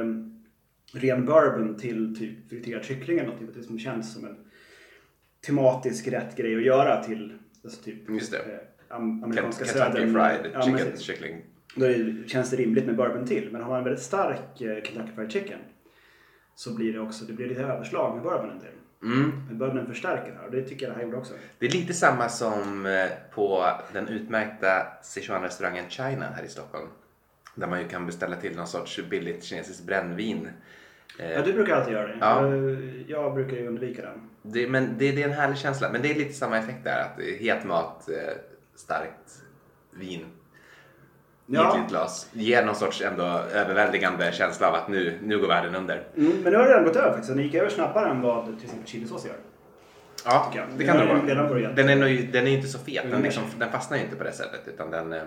ren 0.92 1.24
bourbon 1.26 1.76
till 1.78 2.16
typ 2.18 2.48
friterad 2.48 2.84
kyckling 2.84 3.18
eller 3.18 3.28
något, 3.30 3.38
typ, 3.40 3.48
att 3.48 3.54
det 3.54 3.62
som 3.62 3.78
känns 3.78 4.14
som 4.14 4.24
en 4.24 4.36
tematisk 5.46 6.08
rätt 6.08 6.36
grej 6.36 6.56
att 6.56 6.62
göra 6.62 7.02
till 7.04 7.38
alltså 7.64 7.82
typ 7.82 8.10
Just 8.10 8.32
det. 8.32 8.38
eh, 8.38 8.96
am- 8.96 9.24
amerikanska 9.24 9.64
Kentucky 9.64 9.92
södern. 9.92 10.12
fried 10.40 10.50
Ja, 10.54 10.62
chicken, 10.62 10.78
precis. 10.78 11.00
kyckling. 11.00 11.42
Då 11.76 11.84
är 11.86 11.98
det- 11.98 12.28
känns 12.28 12.50
det 12.50 12.56
rimligt 12.56 12.86
med 12.86 12.96
bourbon 12.96 13.26
till. 13.26 13.48
Men 13.52 13.62
har 13.62 13.68
man 13.68 13.78
en 13.78 13.84
väldigt 13.84 14.02
stark 14.04 14.60
eh, 14.60 14.82
Kentucky 14.82 15.12
fried 15.14 15.32
chicken 15.32 15.58
så 16.54 16.74
blir 16.74 16.92
det 16.92 17.00
också 17.00 17.24
det 17.24 17.32
blir 17.32 17.46
lite 17.48 17.62
överslag 17.62 18.14
med 18.14 18.22
bourbonen 18.24 18.60
till. 18.60 18.68
Mm. 19.02 19.32
Men 19.48 19.58
bourbonen 19.58 19.86
förstärker 19.86 20.32
här 20.32 20.44
och 20.46 20.50
det 20.50 20.62
tycker 20.62 20.86
jag 20.86 20.94
det 20.94 20.96
här 20.96 21.04
gjorde 21.04 21.16
också. 21.16 21.34
Det 21.58 21.66
är 21.66 21.70
lite 21.70 21.94
samma 21.94 22.28
som 22.28 22.86
eh, 22.86 23.06
på 23.34 23.70
den 23.92 24.08
utmärkta 24.08 24.86
Sichuan-restaurangen 25.02 25.88
China 25.88 26.26
här 26.36 26.42
i 26.42 26.48
Stockholm. 26.48 26.86
Där 27.54 27.66
man 27.66 27.80
ju 27.80 27.88
kan 27.88 28.06
beställa 28.06 28.36
till 28.36 28.56
någon 28.56 28.66
sorts 28.66 29.00
billigt 29.10 29.44
kinesiskt 29.44 29.86
brännvin 29.86 30.48
Eh, 31.18 31.30
Ja, 31.30 31.42
du 31.42 31.52
brukar 31.52 31.76
alltid 31.76 31.92
göra 31.92 32.06
det. 32.06 32.16
Ja. 32.20 32.46
Jag, 32.46 33.04
jag 33.08 33.34
brukar 33.34 33.56
ju 33.56 33.68
undvika 33.68 34.02
den. 34.02 34.30
Det, 34.42 34.68
men 34.68 34.98
det, 34.98 35.12
det 35.12 35.22
är 35.22 35.28
en 35.28 35.34
härlig 35.34 35.58
känsla. 35.58 35.92
Men 35.92 36.02
det 36.02 36.10
är 36.10 36.14
lite 36.14 36.32
samma 36.32 36.58
effekt 36.58 36.84
där. 36.84 37.00
Att 37.00 37.20
het 37.40 37.64
mat, 37.64 38.08
eh, 38.08 38.14
starkt 38.74 39.42
vin 39.90 40.24
i 41.48 41.54
Ja. 41.54 41.74
litet 41.76 41.90
glas. 41.90 42.28
Ger 42.32 42.64
någon 42.64 42.74
sorts 42.74 43.02
ändå 43.02 43.24
överväldigande 43.54 44.32
känsla 44.32 44.68
av 44.68 44.74
att 44.74 44.88
nu, 44.88 45.18
nu 45.22 45.38
går 45.38 45.48
världen 45.48 45.74
under. 45.74 46.02
Mm, 46.16 46.32
men 46.42 46.52
nu 46.52 46.58
har 46.58 46.64
det 46.64 46.70
redan 46.70 46.84
gått 46.84 46.96
över 46.96 47.08
faktiskt. 47.10 47.34
Den 47.34 47.42
gick 47.44 47.54
över 47.54 47.68
snabbare 47.70 48.10
än 48.10 48.20
vad 48.22 48.44
till 48.44 48.64
exempel 48.64 48.86
chilisås 48.88 49.26
gör. 49.26 49.34
Ja, 50.24 50.52
det 50.78 50.84
kan 50.84 50.98
det 50.98 51.04
vara. 51.06 51.20
redan 51.26 51.48
börjat. 51.48 51.76
Den 51.76 51.88
är, 51.88 51.96
nog, 51.96 52.28
den 52.32 52.46
är 52.46 52.50
ju 52.50 52.56
inte 52.56 52.68
så 52.68 52.78
fet. 52.78 53.02
Den, 53.02 53.12
Mm. 53.12 53.22
liksom, 53.22 53.42
den 53.58 53.70
fastnar 53.70 53.98
ju 53.98 54.04
inte 54.04 54.16
på 54.16 54.24
det 54.24 54.32
sättet. 54.32 54.60
Utan 54.68 54.90
den, 54.90 55.12
eh, 55.12 55.22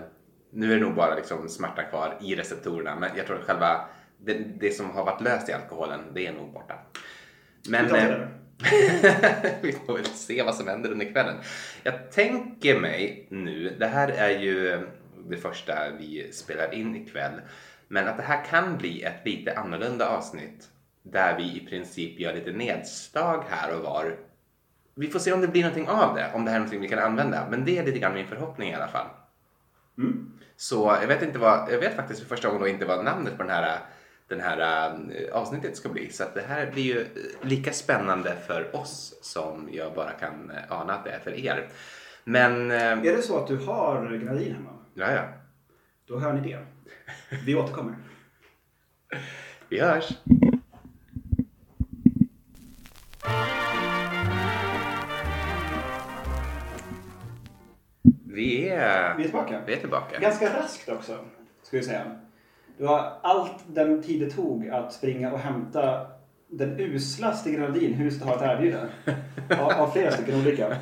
nu 0.52 0.72
är 0.72 0.76
det 0.76 0.82
nog 0.82 0.94
bara 0.94 1.14
liksom 1.14 1.48
smärta 1.48 1.82
kvar 1.82 2.14
i 2.20 2.34
receptorerna. 2.36 2.96
Men 2.96 3.10
jag 3.16 3.26
tror 3.26 3.36
att 3.38 3.44
själva 3.44 3.80
det, 4.24 4.34
det 4.60 4.70
som 4.70 4.90
har 4.90 5.04
varit 5.04 5.20
löst 5.20 5.48
i 5.48 5.52
alkoholen, 5.52 6.00
det 6.14 6.26
är 6.26 6.32
nog 6.32 6.52
borta. 6.52 6.74
Men, 7.68 7.86
Vi 7.92 7.98
eh, 7.98 8.16
vi 9.62 9.72
får 9.86 9.94
väl 9.94 10.04
se 10.04 10.42
vad 10.42 10.54
som 10.54 10.68
händer 10.68 10.90
under 10.90 11.12
kvällen. 11.12 11.34
Jag 11.82 12.12
tänker 12.12 12.80
mig 12.80 13.26
nu, 13.30 13.76
det 13.78 13.86
här 13.86 14.08
är 14.08 14.30
ju 14.38 14.80
det 15.28 15.36
första 15.36 15.90
vi 15.98 16.32
spelar 16.32 16.74
in 16.74 16.96
ikväll, 16.96 17.40
men 17.88 18.08
att 18.08 18.16
det 18.16 18.22
här 18.22 18.44
kan 18.44 18.78
bli 18.78 19.02
ett 19.02 19.24
lite 19.24 19.58
annorlunda 19.58 20.08
avsnitt 20.08 20.68
där 21.02 21.36
vi 21.36 21.56
i 21.56 21.66
princip 21.66 22.20
gör 22.20 22.34
lite 22.34 22.52
nedslag 22.52 23.44
här 23.48 23.76
och 23.76 23.82
var. 23.82 24.16
Vi 24.94 25.08
får 25.08 25.18
se 25.18 25.32
om 25.32 25.40
det 25.40 25.48
blir 25.48 25.62
någonting 25.62 25.88
av 25.88 26.14
det, 26.14 26.30
om 26.34 26.44
det 26.44 26.50
här 26.50 26.56
är 26.56 26.60
någonting 26.60 26.80
vi 26.80 26.88
kan 26.88 26.98
använda, 26.98 27.46
men 27.50 27.64
det 27.64 27.78
är 27.78 27.84
lite 27.84 27.98
grann 27.98 28.14
min 28.14 28.26
förhoppning 28.26 28.70
i 28.70 28.74
alla 28.74 28.88
fall. 28.88 29.06
Mm. 29.98 30.32
Så 30.56 30.96
jag 31.00 31.08
vet 31.08 31.22
inte 31.22 31.38
vad, 31.38 31.72
jag 31.72 31.78
vet 31.78 31.96
faktiskt 31.96 32.20
för 32.20 32.28
första 32.28 32.48
gången 32.48 32.68
inte 32.68 32.84
vad 32.84 33.04
namnet 33.04 33.36
på 33.36 33.42
den 33.42 33.52
här, 33.52 33.78
den 34.28 34.40
här 34.40 34.58
äh, 34.60 35.36
avsnittet 35.36 35.76
ska 35.76 35.88
bli. 35.88 36.12
Så 36.12 36.22
att 36.22 36.34
det 36.34 36.44
här 36.48 36.70
blir 36.70 36.82
ju 36.82 37.00
äh, 37.00 37.48
lika 37.48 37.72
spännande 37.72 38.36
för 38.46 38.76
oss 38.76 39.18
som 39.22 39.68
jag 39.72 39.94
bara 39.94 40.10
kan 40.10 40.50
äh, 40.50 40.80
ana 40.80 40.94
att 40.94 41.04
det 41.04 41.10
är 41.10 41.18
för 41.18 41.46
er. 41.46 41.68
Men, 42.24 42.70
Är 42.70 43.16
det 43.16 43.22
så 43.22 43.38
att 43.38 43.46
du 43.46 43.56
har 43.56 44.06
grenadin 44.06 44.54
hemma? 44.54 44.81
Ja 44.94 45.10
ja, 45.12 45.28
Då 46.06 46.18
hör 46.18 46.32
ni 46.32 46.40
det. 46.50 46.58
Vi 47.46 47.54
återkommer. 47.54 47.94
vi 49.68 49.80
hörs. 49.80 50.12
Vi 58.24 58.68
är, 58.68 59.14
Vi 59.16 59.22
är 59.22 59.28
tillbaka. 59.28 59.60
vi 59.66 59.72
är 59.72 59.76
tillbaka. 59.76 60.18
Ganska 60.18 60.58
raskt 60.60 60.88
också, 60.88 61.18
ska 61.62 61.76
vi 61.76 61.82
säga. 61.82 62.16
Du 62.78 62.86
har 62.86 63.18
allt 63.22 63.64
den 63.66 64.02
tid 64.02 64.20
det 64.20 64.30
tog 64.30 64.68
att 64.68 64.92
springa 64.92 65.32
och 65.32 65.38
hämta 65.38 66.06
den 66.48 66.80
uslaste 66.80 67.50
grenadin 67.50 67.94
huset 67.94 68.22
har 68.22 68.36
att 68.36 68.42
erbjuda. 68.42 68.88
Av, 69.60 69.70
av 69.72 69.90
flera 69.90 70.10
stycken 70.10 70.40
olika. 70.40 70.76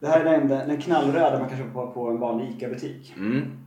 Det 0.00 0.06
här 0.06 0.20
är 0.20 0.38
den, 0.38 0.48
den 0.48 0.80
knallröda 0.80 1.38
man 1.38 1.48
kan 1.48 1.58
köpa 1.58 1.86
på, 1.86 2.08
en 2.08 2.20
vanlig 2.20 2.50
ICA-butik. 2.50 3.14
Mm. 3.16 3.58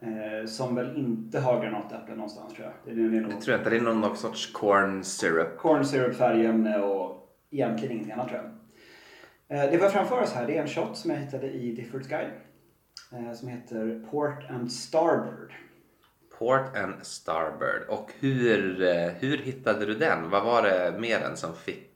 Eh, 0.00 0.46
som 0.46 0.74
väl 0.74 0.96
inte 0.96 1.40
har 1.40 1.62
granatäpple 1.62 2.14
någonstans 2.14 2.54
tror 2.54 2.66
jag. 2.66 2.94
Det 2.96 3.00
är, 3.02 3.20
nog 3.20 3.32
Jag 3.32 3.40
tror 3.40 3.58
inte 3.58 3.70
det 3.70 3.76
är 3.76 3.80
någon 3.80 4.16
sorts 4.16 4.52
corn 4.52 5.04
syrup. 5.04 5.58
corn 5.58 5.84
syrup, 5.84 6.16
färgämne 6.16 6.78
och 6.78 7.28
egentligen 7.50 7.92
ingenting 7.92 8.12
annat 8.12 8.28
tror 8.28 8.40
jag. 8.40 9.58
Eh, 9.58 9.70
det 9.70 9.76
vi 9.76 9.82
har 9.82 9.90
framför 9.90 10.20
oss 10.20 10.32
här 10.32 10.46
det 10.46 10.56
är 10.56 10.62
en 10.62 10.68
shot 10.68 10.96
som 10.96 11.10
jag 11.10 11.18
hittade 11.18 11.50
i 11.50 11.72
Diffords 11.72 12.08
Guide. 12.08 12.30
Eh, 13.12 13.32
som 13.32 13.48
heter 13.48 14.06
Port 14.10 14.50
and 14.50 14.72
Starboard. 14.72 15.52
Port 16.38 16.76
and 16.76 16.94
Starbird. 17.02 17.88
Och 17.88 18.10
hur, 18.18 18.82
eh, 18.82 19.08
hur 19.18 19.38
hittade 19.38 19.86
du 19.86 19.94
den? 19.94 20.30
Vad 20.30 20.44
var 20.44 20.62
det 20.62 20.98
med 20.98 21.20
den 21.20 21.36
som 21.36 21.54
fick 21.54 21.87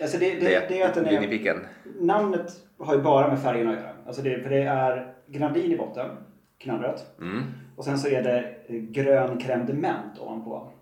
Alltså 0.00 0.18
det, 0.18 0.34
det, 0.34 0.68
det, 0.68 0.80
är 0.80 0.88
att 0.88 0.94
den 0.94 1.06
är, 1.06 1.68
namnet 2.00 2.52
har 2.78 2.94
ju 2.94 3.02
bara 3.02 3.28
med 3.28 3.42
färgen 3.42 3.68
att 3.68 3.74
göra. 3.74 3.92
Alltså 4.06 4.22
det, 4.22 4.42
för 4.42 4.50
det 4.50 4.62
är 4.62 5.14
grenadin 5.26 5.72
i 5.72 5.76
botten, 5.76 6.16
knallrött. 6.58 7.18
Mm. 7.20 7.42
Och 7.76 7.84
sen 7.84 7.98
så 7.98 8.08
är 8.08 8.22
det 8.22 8.54
eh, 8.66 8.74
grön 8.76 9.40
crème 9.40 9.66
de 9.66 9.72
menthe 9.72 10.20
ovanpå 10.20 10.72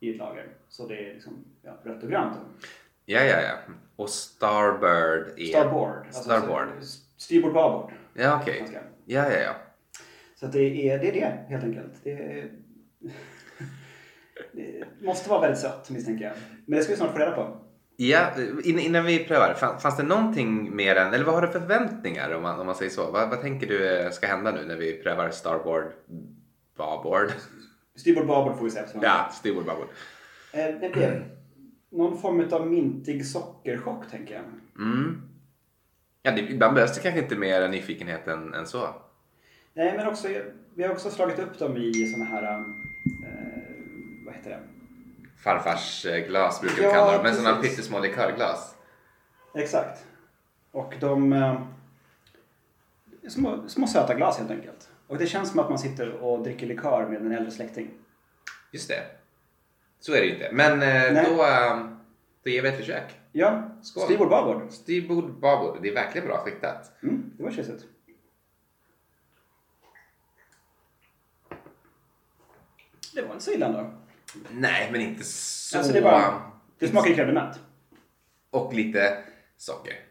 i 0.00 0.10
ett 0.10 0.16
lager. 0.16 0.46
Så 0.68 0.86
det 0.86 1.10
är 1.10 1.14
liksom 1.14 1.44
ja, 1.62 1.72
rött 1.82 2.02
och 2.02 2.10
grönt. 2.10 2.36
Ja, 3.04 3.20
ja, 3.20 3.40
ja. 3.40 3.74
Och 3.96 4.10
Starbird 4.10 5.38
är... 5.38 5.44
Starboard. 5.44 6.06
Alltså, 6.06 6.22
Starboard. 6.22 6.68
Styrbord, 7.16 7.52
babord. 7.52 7.92
Ja, 8.14 8.40
okej. 8.42 8.58
Ganska. 8.58 8.80
Ja, 9.04 9.30
ja, 9.30 9.38
ja. 9.38 9.54
Så 10.34 10.46
det, 10.46 10.88
är, 10.88 10.98
det 10.98 11.08
är 11.08 11.12
det 11.12 11.48
helt 11.48 11.64
enkelt. 11.64 11.92
Det, 12.02 12.12
är, 12.12 12.50
det 14.52 14.84
måste 15.00 15.30
vara 15.30 15.40
väldigt 15.40 15.60
sött 15.60 15.90
misstänker 15.90 16.24
jag. 16.24 16.34
Men 16.66 16.78
det 16.78 16.82
ska 16.82 16.92
vi 16.92 16.96
snart 16.96 17.12
få 17.12 17.18
reda 17.18 17.32
på. 17.32 17.65
Ja, 17.98 18.30
in- 18.64 18.78
innan 18.78 19.04
vi 19.04 19.24
prövar, 19.24 19.54
fan- 19.54 19.80
fanns 19.80 19.96
det 19.96 20.02
någonting 20.02 20.76
mer 20.76 20.96
än, 20.96 21.14
eller 21.14 21.24
vad 21.24 21.34
har 21.34 21.42
du 21.42 21.48
för 21.48 21.60
förväntningar 21.60 22.34
om 22.34 22.42
man, 22.42 22.60
om 22.60 22.66
man 22.66 22.74
säger 22.74 22.90
så? 22.90 23.10
Vad, 23.10 23.30
vad 23.30 23.40
tänker 23.40 23.66
du 23.66 23.98
eh, 23.98 24.10
ska 24.10 24.26
hända 24.26 24.52
nu 24.52 24.64
när 24.64 24.76
vi 24.76 24.92
prövar 25.02 25.30
Starboard, 25.30 25.84
Babord? 26.76 27.28
Styrbord, 27.96 28.26
babord 28.26 28.58
får 28.58 28.64
vi 28.64 28.78
eftersom- 28.78 29.00
Ja, 29.02 29.30
Starboard, 29.32 29.64
Babord. 29.66 29.88
Eh, 30.52 30.64
det 30.80 31.22
någon 31.90 32.18
form 32.18 32.48
av 32.52 32.66
mintig 32.66 33.26
sockerchock 33.26 34.10
tänker 34.10 34.34
jag. 34.34 34.44
Mm. 34.86 35.22
Ja, 36.22 36.30
det, 36.30 36.40
ibland 36.40 36.74
behövs 36.74 36.94
det 36.94 37.00
kanske 37.00 37.20
inte 37.20 37.36
mer 37.36 37.68
nyfikenhet 37.68 38.28
än, 38.28 38.54
än 38.54 38.66
så. 38.66 38.88
Nej, 39.74 39.94
men 39.96 40.06
också, 40.06 40.28
vi 40.74 40.82
har 40.82 40.90
också 40.92 41.10
slagit 41.10 41.38
upp 41.38 41.58
dem 41.58 41.76
i 41.76 42.06
såna 42.06 42.24
här, 42.24 42.42
eh, 42.42 42.64
vad 44.26 44.34
heter 44.34 44.50
det? 44.50 44.58
Farfars 45.46 46.06
eh, 46.06 46.26
glas 46.26 46.60
brukar 46.60 46.76
vi 46.76 46.82
Ja, 46.82 46.90
kalla 46.92 47.12
dem, 47.12 47.22
men 47.22 47.34
sådana 47.34 47.62
pyttesmå 47.62 48.00
likörglas. 48.00 48.74
Exakt. 49.54 50.04
Och 50.72 50.94
de 51.00 51.32
eh, 51.32 51.60
små, 53.28 53.68
små 53.68 53.86
söta 53.86 54.14
glas 54.14 54.38
helt 54.38 54.50
enkelt. 54.50 54.88
Och 55.06 55.18
det 55.18 55.26
känns 55.26 55.50
som 55.50 55.58
att 55.58 55.68
man 55.68 55.78
sitter 55.78 56.12
och 56.12 56.42
dricker 56.42 56.66
likör 56.66 57.06
med 57.08 57.20
en 57.20 57.32
äldre 57.32 57.50
släkting. 57.50 57.90
Just 58.70 58.88
det. 58.88 59.02
Så 60.00 60.12
är 60.12 60.20
det 60.20 60.26
ju 60.26 60.32
inte. 60.32 60.48
Men 60.52 60.82
eh, 60.82 61.24
då, 61.24 61.42
eh, 61.44 61.86
då 62.44 62.50
ger 62.50 62.62
vi 62.62 62.68
ett 62.68 62.76
försök. 62.78 63.14
Ja, 63.32 63.62
Skål. 63.82 64.04
styrbord 64.04 64.28
babord. 64.28 64.70
Styrbord, 64.70 65.40
babord. 65.40 65.78
Det 65.82 65.88
är 65.88 65.94
verkligen 65.94 66.26
bra 66.26 66.38
skiktat. 66.38 66.92
Mm, 67.02 67.32
det 67.36 67.42
var 67.42 67.50
tjusigt. 67.50 67.84
Det 73.14 73.22
var 73.22 73.32
inte 73.32 73.44
så 73.44 73.52
illa 73.52 73.66
ändå. 73.66 73.90
Nej, 74.50 74.88
men 74.92 75.00
inte 75.00 75.24
så... 75.24 75.78
Alltså 75.78 75.92
det, 75.92 76.00
bara, 76.02 76.42
det 76.78 76.88
smakar 76.88 77.10
ju 77.10 77.16
menthe. 77.32 77.58
Och 78.50 78.74
lite 78.74 79.18
socker. 79.56 79.94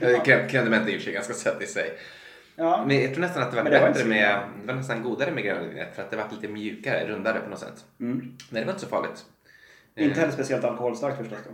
Eh, 0.00 0.22
menthe 0.70 0.90
är 0.90 0.96
och 0.96 1.02
för 1.02 1.12
ganska 1.12 1.34
sött 1.34 1.62
i 1.62 1.66
sig. 1.66 1.90
Ja, 2.56 2.84
Men 2.86 3.02
jag 3.02 3.10
tror 3.14 3.20
nästan 3.20 3.42
att 3.42 3.50
det 3.50 3.56
var 3.56 3.70
det 3.70 3.80
var 3.80 3.88
bättre 3.88 4.02
så 4.02 4.08
med... 4.08 4.40
Det 4.60 4.66
var 4.66 4.74
nästan 4.74 5.02
godare 5.02 5.30
med 5.32 5.44
grönvinet 5.44 5.94
för 5.94 6.02
att 6.02 6.10
det 6.10 6.16
var 6.16 6.24
lite 6.30 6.48
mjukare, 6.48 7.06
rundare 7.08 7.40
på 7.40 7.50
något 7.50 7.58
sätt. 7.58 7.84
mm. 8.00 8.18
Nej, 8.50 8.60
det 8.60 8.64
var 8.66 8.72
inte 8.72 8.84
så 8.84 8.88
farligt. 8.88 9.24
Inte 9.96 10.12
Eh, 10.14 10.20
heller 10.20 10.32
speciellt 10.32 10.64
alkoholstarkt 10.64 11.16
förstås 11.18 11.38
då. 11.44 11.50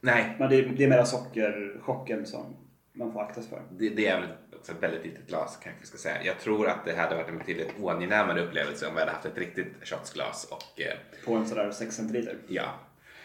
Nej, 0.00 0.36
Men 0.38 0.50
det, 0.50 0.56
är- 0.56 0.72
det 0.76 0.84
är 0.84 0.88
mera 0.88 1.06
sockerchocken 1.06 2.26
som 2.26 2.56
man 2.96 3.12
får 3.12 3.22
akta 3.22 3.40
sig 3.40 3.50
för. 3.50 3.62
det, 3.70 3.88
det 3.88 4.06
är 4.06 4.20
väl 4.20 4.28
också 4.58 4.72
ett 4.72 4.82
väldigt 4.82 5.04
litet 5.04 5.26
glas 5.26 5.58
kanske 5.62 5.80
vi 5.80 5.86
ska 5.86 5.98
säga. 5.98 6.24
Jag 6.24 6.38
tror 6.40 6.68
att 6.68 6.84
det 6.84 6.94
hade 6.96 7.14
varit 7.14 7.28
en 7.28 7.38
betydligt 7.38 7.68
oangenämare 7.80 8.40
upplevelse 8.42 8.86
om 8.86 8.94
vi 8.94 9.00
hade 9.00 9.12
haft 9.12 9.26
ett 9.26 9.38
riktigt 9.38 9.74
shotsglas 9.82 10.48
och 10.50 10.80
eh, 10.80 10.96
På 11.26 11.34
en 11.34 11.46
sådär 11.46 11.70
6 11.70 11.96
centiliter. 11.96 12.36
ja, 12.48 12.64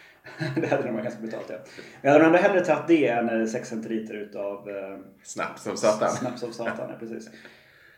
det 0.56 0.66
hade 0.66 0.84
nog 0.84 0.92
varit 0.92 1.04
ganska 1.04 1.20
brutalt 1.20 1.46
ja. 1.48 1.56
Men 2.02 2.12
jag 2.12 2.20
hade 2.20 2.32
nog 2.32 2.40
hellre 2.40 2.64
tagit 2.64 2.88
det 2.88 3.06
än 3.08 3.48
6 3.48 3.68
centiliter 3.68 4.14
utav 4.14 4.70
eh, 4.70 4.98
snaps 5.22 5.62
som 5.62 5.76
satan. 5.76 6.10
snaps 6.10 6.42
av 6.42 6.50
satan. 6.50 6.90
Ja, 6.90 6.96
precis. 6.98 7.30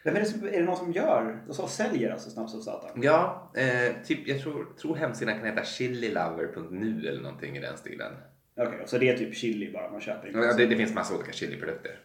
Vem 0.05 0.17
är, 0.17 0.21
det 0.21 0.27
som, 0.27 0.45
är 0.47 0.51
det 0.53 0.63
någon 0.65 0.77
som 0.77 0.93
gör 0.93 1.39
och 1.49 1.55
så 1.55 1.67
säljer 1.67 2.13
alltså 2.13 2.31
snaps 2.31 2.55
av 2.55 2.61
satan? 2.61 3.03
Ja, 3.03 3.51
eh, 3.57 3.93
typ, 4.05 4.29
jag 4.29 4.41
tror, 4.41 4.67
tror 4.81 4.97
hemsidan 4.97 5.35
kan 5.39 5.47
heta 5.47 5.65
chililover.nu 5.65 7.09
eller 7.09 7.23
någonting 7.23 7.57
i 7.57 7.61
den 7.61 7.77
stilen. 7.79 8.13
Okej, 8.57 8.83
så 8.87 8.99
det 8.99 9.09
är 9.09 9.17
typ 9.17 9.35
chili 9.35 9.73
bara 9.73 9.91
man 9.91 10.01
köper? 10.01 10.31
Ja, 10.35 10.53
det, 10.55 10.67
det 10.67 10.77
finns 10.77 10.95
massa 10.95 11.15
olika 11.15 11.33
chiliprodukter. 11.33 11.99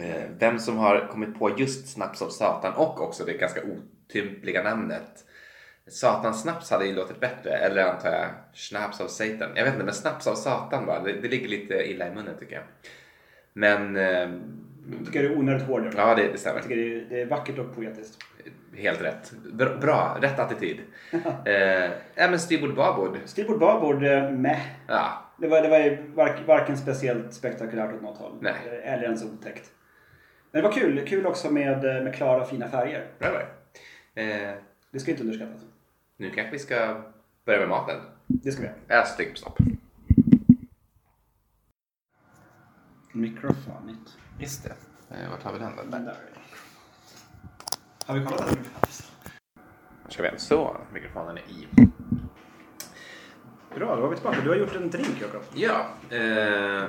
Eh, 0.00 0.24
vem 0.38 0.58
som 0.58 0.76
har 0.76 1.08
kommit 1.10 1.38
på 1.38 1.58
just 1.58 1.88
snaps 1.88 2.22
av 2.22 2.28
satan 2.28 2.74
och 2.74 3.00
också 3.00 3.24
det 3.24 3.32
ganska 3.32 3.60
otympliga 3.62 4.62
namnet 4.62 5.24
Satans 5.88 6.42
snaps 6.42 6.70
hade 6.70 6.86
ju 6.86 6.94
låtit 6.94 7.20
bättre, 7.20 7.50
eller 7.50 7.84
antar 7.84 8.12
jag 8.12 8.28
snaps 8.52 9.00
av 9.00 9.08
Satan. 9.08 9.50
Jag 9.54 9.64
vet 9.64 9.72
inte, 9.72 9.84
men 9.84 9.94
snaps 9.94 10.26
av 10.26 10.34
satan 10.34 10.86
bara, 10.86 11.00
det, 11.00 11.12
det 11.12 11.28
ligger 11.28 11.48
lite 11.48 11.74
illa 11.74 12.08
i 12.08 12.14
munnen 12.14 12.38
tycker 12.38 12.54
jag. 12.54 12.64
Men, 13.52 13.96
eh, 13.96 14.04
Jag 14.98 15.06
tycker 15.06 15.22
det 15.22 15.28
är 15.28 15.38
onödigt 15.38 15.66
hård. 15.66 15.94
ja 15.96 16.14
det, 16.14 16.32
det 16.32 16.38
stämmer. 16.38 16.56
Jag 16.56 16.68
tycker 16.68 16.76
det 16.76 16.96
är, 16.96 17.06
det 17.10 17.20
är 17.20 17.26
vackert 17.26 17.58
och 17.58 17.74
poetiskt. 17.74 18.18
Helt 18.76 19.02
rätt. 19.02 19.32
Bra, 19.52 19.76
bra 19.76 20.18
rätt 20.20 20.38
attityd. 20.38 20.80
eh, 21.44 21.90
men 22.16 22.38
styrbord 22.40 22.74
babord. 22.74 23.18
Styrbord 23.24 23.58
babord, 23.58 24.04
eh, 24.04 24.30
meh. 24.30 24.66
Ja, 24.86 25.25
Det 25.38 25.48
var, 25.48 25.62
det 25.62 25.68
var 25.68 25.78
ju 25.78 26.12
varken 26.46 26.76
speciellt 26.76 27.34
spektakulärt 27.34 27.94
åt 27.94 28.02
något 28.02 28.18
håll. 28.18 28.38
Nej. 28.40 28.80
Eller 28.82 29.02
ens 29.02 29.24
otäckt. 29.24 29.72
Men 30.50 30.62
det 30.62 30.68
var 30.68 30.74
kul. 30.74 31.06
Kul 31.08 31.26
också 31.26 31.50
med, 31.50 31.84
eh, 31.96 32.02
med 32.04 32.14
klara 32.14 32.44
fina 32.44 32.68
färger. 32.68 33.06
bra 33.18 33.28
det. 34.14 34.22
eh, 34.22 34.54
Det 34.90 35.00
ska 35.00 35.10
inte 35.10 35.22
underskattas. 35.22 35.60
Nu 36.16 36.30
kanske 36.30 36.52
vi 36.52 36.58
ska 36.58 37.02
börja 37.44 37.58
med 37.60 37.68
maten. 37.68 38.00
Det 38.26 38.52
ska 38.52 38.62
vi 38.62 38.68
göra. 38.88 39.04
Trycker 39.04 39.32
på 39.32 39.38
stopp. 39.38 39.58
Mikrofonigt. 43.12 44.16
Just 44.38 44.64
det. 44.64 44.72
Eh, 45.16 45.30
Vart 45.30 45.42
har 45.42 45.52
vi 45.52 45.58
den 45.58 45.72
då? 45.76 45.82
Där. 45.98 46.16
Har 48.06 48.14
vi 48.18 48.24
kollat 48.24 48.50
det 48.50 50.12
Ska 50.12 50.22
vi 50.22 50.38
så? 50.38 50.76
Mikrofonen 50.92 51.36
är 51.38 51.40
i. 51.40 51.68
Bra, 53.76 53.96
då 53.96 54.02
var 54.02 54.08
vi 54.08 54.16
tillbaka. 54.16 54.40
Du 54.40 54.48
har 54.48 54.56
gjort 54.56 54.76
en 54.76 54.90
drink, 54.90 55.20
Jakob. 55.20 55.42
Ja, 55.54 55.86
eh, 56.10 56.84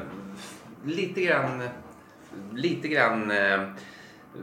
lite 0.85 1.21
grann, 1.21 1.63
lite 2.53 2.87
grann 2.87 3.31
eh, 3.31 3.61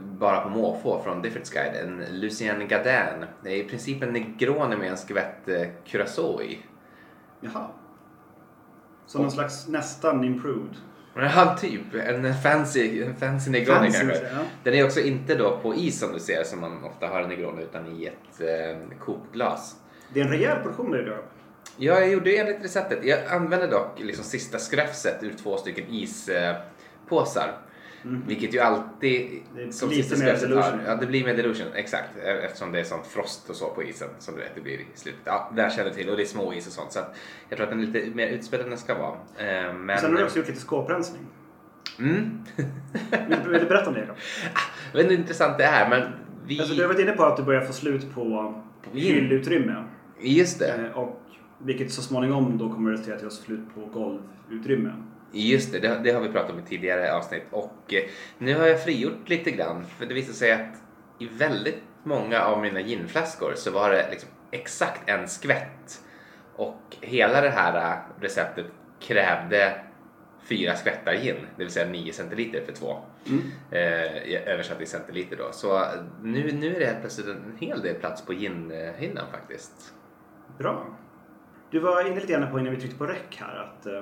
bara 0.01 0.41
på 0.41 0.49
måfå 0.49 1.01
från 1.03 1.21
Difference 1.21 1.53
Guide. 1.53 1.75
En 1.75 2.19
Lucien 2.19 2.67
Gadin. 2.67 3.25
Det 3.43 3.49
är 3.49 3.55
i 3.55 3.63
princip 3.63 4.03
en 4.03 4.13
Negroni 4.13 4.75
med 4.75 4.89
en 4.89 4.97
skvätt 4.97 5.47
eh, 5.47 5.67
curacao 5.85 6.41
i. 6.41 6.59
Jaha. 7.39 7.67
Så 9.05 9.21
någon 9.21 9.31
slags 9.31 9.67
nästan 9.67 10.23
improved. 10.23 10.75
Ja, 11.15 11.57
typ. 11.61 11.93
En 11.93 12.33
fancy, 12.33 13.03
en 13.03 13.15
fancy 13.15 13.51
Negroni 13.51 13.91
Fancy, 13.91 13.99
kanske. 13.99 14.23
ja. 14.23 14.39
Den 14.63 14.73
är 14.73 14.85
också 14.85 14.99
inte 14.99 15.35
då 15.35 15.57
på 15.57 15.75
is 15.75 15.99
som 15.99 16.13
du 16.13 16.19
ser 16.19 16.43
som 16.43 16.61
man 16.61 16.83
ofta 16.83 17.07
har 17.07 17.21
en 17.21 17.29
Negroni 17.29 17.63
utan 17.63 17.87
i 17.87 18.05
ett 18.05 18.41
eh, 18.41 18.97
kokglas. 18.99 19.75
Det 20.13 20.21
är 20.21 20.25
en 20.25 20.31
rejäl 20.31 20.63
portion 20.63 20.91
det 20.91 21.01
Jakob. 21.01 21.23
Ja, 21.77 21.99
jag 21.99 22.09
gjorde 22.11 22.37
enligt 22.37 22.63
receptet. 22.63 22.99
Jag 23.03 23.19
använde 23.27 23.67
dock 23.67 23.99
liksom 23.99 24.25
sista 24.25 24.59
skrafset 24.59 25.23
ur 25.23 25.33
två 25.43 25.57
stycken 25.57 25.85
ispåsar. 25.89 27.51
Vilket 28.27 28.53
ju 28.53 28.59
alltid 28.59 29.21
Mm. 29.55 29.67
Det 29.67 29.73
som 29.73 29.89
lite 29.89 30.03
sista 30.09 30.25
mer 30.25 30.33
dilution. 30.39 30.57
har. 30.63 30.79
Ja, 30.87 30.95
det 30.95 31.05
blir 31.05 31.25
mer 31.25 31.33
dilution. 31.35 31.67
Exakt. 31.75 32.09
Eftersom 32.43 32.71
det 32.71 32.79
är 32.79 32.83
sån 32.83 33.03
frost 33.03 33.49
och 33.49 33.55
så 33.55 33.69
på 33.69 33.83
isen 33.83 34.07
som 34.19 34.35
du 34.35 34.41
vet 34.41 34.55
det 34.55 34.61
blir 34.61 34.73
i 34.73 34.85
slutet. 34.95 35.21
Ja, 35.23 35.51
det 35.55 35.61
här 35.61 35.69
känner 35.69 35.85
jag 35.85 35.93
till. 35.93 36.09
Och 36.09 36.17
det 36.17 36.23
är 36.23 36.25
små 36.27 36.53
is 36.53 36.67
och 36.67 36.73
sånt. 36.73 36.91
Så 36.91 36.99
jag 37.49 37.57
tror 37.57 37.63
att 37.63 37.69
den 37.71 37.81
är 37.81 37.85
lite 37.85 38.15
mer 38.15 38.27
utspelad 38.27 38.63
än 38.63 38.69
den 38.69 38.79
ska 38.79 38.95
vara. 38.97 39.13
Eh, 39.37 39.73
Men... 39.73 39.97
Sen 39.99 40.11
har 40.11 40.17
du 40.19 40.23
också 40.25 40.37
gjort 40.37 40.47
lite 40.47 40.59
skåprensning. 40.61 41.21
Mm. 41.99 42.43
Vill, 43.29 43.37
vill 43.49 43.59
du 43.61 43.65
berätta 43.65 43.87
om 43.87 43.93
det 43.93 43.99
Jakob? 43.99 44.15
Jag 44.91 44.97
vet 44.97 45.03
inte 45.03 45.13
hur 45.15 45.21
intressant 45.21 45.57
det 45.57 45.63
är 45.63 45.89
men 45.89 46.01
vi... 46.47 46.59
Alltså, 46.59 46.75
du 46.75 46.81
har 46.81 46.87
varit 46.87 46.99
inne 46.99 47.11
på 47.11 47.23
att 47.23 47.37
du 47.37 47.43
börjar 47.43 47.61
få 47.61 47.73
slut 47.73 48.13
på 48.13 48.53
hyllutrymme. 48.93 49.83
Just 50.19 50.59
det. 50.59 50.73
Eh, 50.73 50.97
Och 50.97 51.21
vilket 51.57 51.91
så 51.91 52.01
småningom 52.01 52.57
då 52.57 52.73
kommer 52.73 52.93
att 52.93 52.99
resultera 52.99 53.19
till 53.19 53.37
slut 53.37 53.59
på 53.75 53.85
golvutrymme. 53.99 54.93
Just 55.31 55.71
det, 55.71 55.79
det, 55.79 56.01
det 56.03 56.11
har 56.11 56.21
vi 56.21 56.29
pratat 56.29 56.51
om 56.51 56.59
i 56.59 56.61
tidigare 56.61 57.13
avsnitt 57.13 57.43
och 57.51 57.93
eh, 57.93 58.03
nu 58.37 58.55
har 58.55 58.67
jag 58.67 58.83
frigjort 58.83 59.29
lite 59.29 59.51
grann 59.51 59.85
för 59.85 60.05
det 60.05 60.13
visar 60.13 60.33
sig 60.33 60.51
att 60.51 60.83
i 61.19 61.27
väldigt 61.27 61.81
många 62.03 62.41
av 62.41 62.61
mina 62.61 62.79
ginflaskor 62.79 63.53
så 63.55 63.71
var 63.71 63.89
det 63.89 64.09
liksom 64.09 64.29
exakt 64.51 65.09
en 65.09 65.27
skvätt 65.27 66.03
och 66.55 66.95
hela 67.01 67.41
det 67.41 67.49
här 67.49 67.91
eh, 67.91 68.21
receptet 68.21 68.65
krävde 68.99 69.81
fyra 70.45 70.75
skvättar 70.75 71.13
gin, 71.13 71.35
det 71.57 71.63
vill 71.63 71.73
säga 71.73 71.91
9 71.91 72.13
centiliter 72.13 72.65
för 72.65 72.71
två. 72.71 72.97
Eh, 73.71 74.31
jag 74.31 74.81
i 74.81 74.85
centiliter 74.85 75.37
då. 75.37 75.51
Så 75.51 75.75
eh, 75.77 75.87
nu, 76.21 76.51
nu 76.51 76.75
är 76.75 76.79
det 76.79 76.85
helt 76.85 76.99
plötsligt 76.99 77.27
en 77.27 77.57
hel 77.59 77.81
del 77.81 77.95
plats 77.95 78.25
på 78.25 78.33
ginhyllan 78.33 79.25
faktiskt. 79.31 79.93
Bra. 80.57 80.85
Du 81.75 81.81
var 81.81 82.07
inne 82.07 82.15
lite 82.15 82.33
grann 82.33 82.51
på 82.51 82.59
innan 82.59 82.73
vi 82.73 82.79
tryckte 82.79 82.97
på 82.97 83.05
räck 83.05 83.37
här 83.39 83.55
att, 83.55 83.85
eh, 83.85 84.01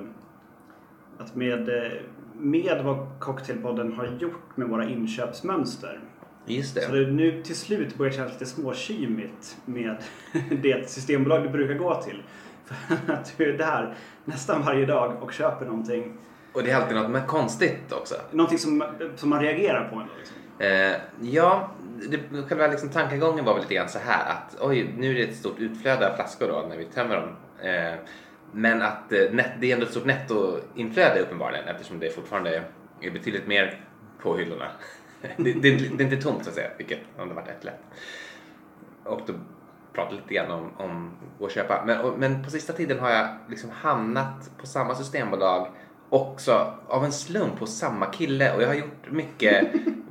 att 1.18 1.36
med, 1.36 1.70
eh, 1.70 1.92
med 2.34 2.82
vad 2.84 3.08
Cocktailpodden 3.20 3.94
har 3.94 4.06
gjort 4.06 4.58
med 4.58 4.68
våra 4.68 4.90
inköpsmönster 4.90 6.00
Just 6.46 6.76
det. 6.76 6.82
så 6.82 6.92
det 6.92 7.12
nu 7.12 7.44
till 7.44 7.56
slut 7.56 7.98
börjar 7.98 8.12
kännas 8.12 8.32
lite 8.34 8.46
småkymigt 8.46 9.58
med 9.66 9.98
det 10.62 10.90
systembolag 10.90 11.44
du 11.44 11.50
brukar 11.50 11.74
gå 11.74 12.02
till. 12.02 12.24
För 12.66 13.14
att 13.14 13.34
du 13.38 13.54
är 13.54 13.58
där 13.58 13.96
nästan 14.26 14.62
varje 14.62 14.86
dag 14.86 15.24
och 15.24 15.34
köper 15.34 15.66
någonting, 15.66 16.18
Och 16.54 16.64
det 16.64 16.72
är 16.72 16.76
alltid 16.76 16.98
något 16.98 17.12
med 17.12 17.28
konstigt 17.28 17.92
också. 17.92 18.16
någonting 18.32 18.58
som, 18.58 18.84
som 19.16 19.30
man 19.30 19.40
reagerar 19.40 19.90
på 19.90 19.96
ändå. 19.96 20.14
Liksom. 20.20 20.38
Eh, 20.60 20.96
ja, 21.22 21.72
det, 22.10 22.44
själva 22.48 22.68
liksom 22.68 22.90
tankegången 22.90 23.46
var 23.46 23.54
väl 23.54 23.62
lite 23.62 23.76
grann 23.76 23.90
så 23.90 24.00
här 24.00 24.32
att 24.32 24.58
oj, 24.62 24.94
nu 24.98 25.12
är 25.12 25.14
det 25.14 25.24
ett 25.24 25.36
stort 25.36 25.60
utflöde 25.60 26.12
av 26.12 26.16
flaskor 26.16 26.48
då 26.48 26.66
när 26.70 26.78
vi 26.78 26.86
tömmer 26.86 27.16
dem. 27.16 27.30
Eh, 27.64 28.00
men 28.52 28.82
att 28.82 29.12
eh, 29.12 29.20
det 29.60 29.72
är 29.72 29.74
ändå 29.74 29.86
ett 29.86 29.92
stort 29.92 30.06
nettoinflöde 30.06 31.20
uppenbarligen 31.20 31.68
eftersom 31.68 32.00
det 32.00 32.10
fortfarande 32.10 32.64
är 33.02 33.12
betydligt 33.12 33.48
mer 33.48 33.82
på 34.22 34.38
hyllorna. 34.38 34.68
det, 35.38 35.54
det, 35.54 35.62
det 35.62 36.04
är 36.04 36.12
inte 36.12 36.22
tomt 36.22 36.44
så 36.44 36.50
att 36.50 36.56
säga, 36.56 36.70
vilket 36.78 37.00
hade 37.18 37.34
varit 37.34 37.48
ett 37.48 37.64
lätt. 37.64 37.82
Och 39.04 39.22
då 39.26 39.34
pratade 39.94 40.16
lite 40.16 40.34
grann 40.34 40.52
om, 40.52 40.72
om 40.78 41.12
att 41.42 41.52
köpa. 41.52 41.84
Men, 41.86 42.00
och, 42.00 42.20
men 42.20 42.44
på 42.44 42.50
sista 42.50 42.74
tiden 42.74 43.00
har 43.00 43.10
jag 43.10 43.28
liksom 43.50 43.70
hamnat 43.70 44.52
på 44.58 44.68
samma 44.68 44.96
systembolag 44.96 45.68
också 46.10 46.74
av 46.88 47.06
en 47.06 47.12
slump 47.12 47.60
hos 47.60 47.78
samma 47.78 48.06
kille 48.06 48.56
och 48.56 48.62
jag 48.62 48.68
har 48.68 48.76
gjort 48.76 49.12
mycket 49.12 49.68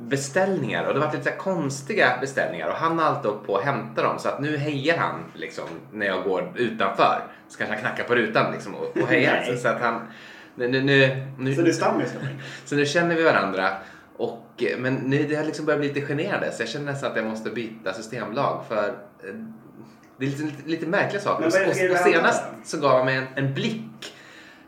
beställningar 0.08 0.84
och 0.84 0.94
det 0.94 1.00
har 1.00 1.06
varit 1.06 1.18
lite 1.18 1.30
så 1.32 1.38
konstiga 1.38 2.18
beställningar 2.20 2.68
och 2.68 2.74
han 2.74 2.98
har 2.98 3.06
alltid 3.06 3.30
åkt 3.30 3.46
på 3.46 3.56
att 3.56 3.64
hämta 3.64 4.02
dem 4.02 4.18
så 4.18 4.28
att 4.28 4.40
nu 4.40 4.56
hejar 4.56 4.98
han 4.98 5.20
liksom 5.34 5.64
när 5.92 6.06
jag 6.06 6.24
går 6.24 6.52
utanför. 6.56 7.24
Så 7.48 7.58
kanske 7.58 7.74
han 7.74 7.82
knackar 7.82 8.04
på 8.04 8.14
rutan 8.14 8.52
liksom 8.52 8.74
och, 8.74 8.96
och 9.02 9.08
hejar. 9.08 9.42
Så, 9.42 9.56
så 9.56 9.68
att 9.68 9.80
han 9.80 10.00
nu, 10.54 10.68
nu, 10.68 10.82
nu, 10.82 11.26
nu, 11.38 11.54
Så 11.54 11.62
det 11.62 11.70
är 11.70 11.72
stammis 11.72 12.14
så 12.64 12.74
nu 12.74 12.86
känner 12.86 13.16
vi 13.16 13.22
varandra. 13.22 13.68
Och, 14.16 14.64
men 14.78 14.94
nu 14.94 15.26
det 15.28 15.36
har 15.36 15.44
liksom 15.44 15.66
börjat 15.66 15.80
bli 15.80 15.88
lite 15.88 16.00
generande 16.00 16.52
så 16.52 16.62
jag 16.62 16.68
känner 16.68 16.92
nästan 16.92 17.10
att 17.10 17.16
jag 17.16 17.26
måste 17.26 17.50
byta 17.50 17.92
systembolag 17.92 18.64
för 18.68 18.88
eh, 18.88 19.34
det 20.18 20.26
är 20.26 20.30
lite, 20.30 20.42
lite, 20.42 20.68
lite 20.68 20.86
märkliga 20.86 21.22
saker. 21.22 21.46
Och, 21.46 21.52
och, 21.52 21.90
och 21.90 21.98
senast 21.98 22.44
så 22.64 22.80
gav 22.80 22.96
han 22.96 23.06
mig 23.06 23.16
en, 23.16 23.26
en 23.34 23.54
blick 23.54 24.14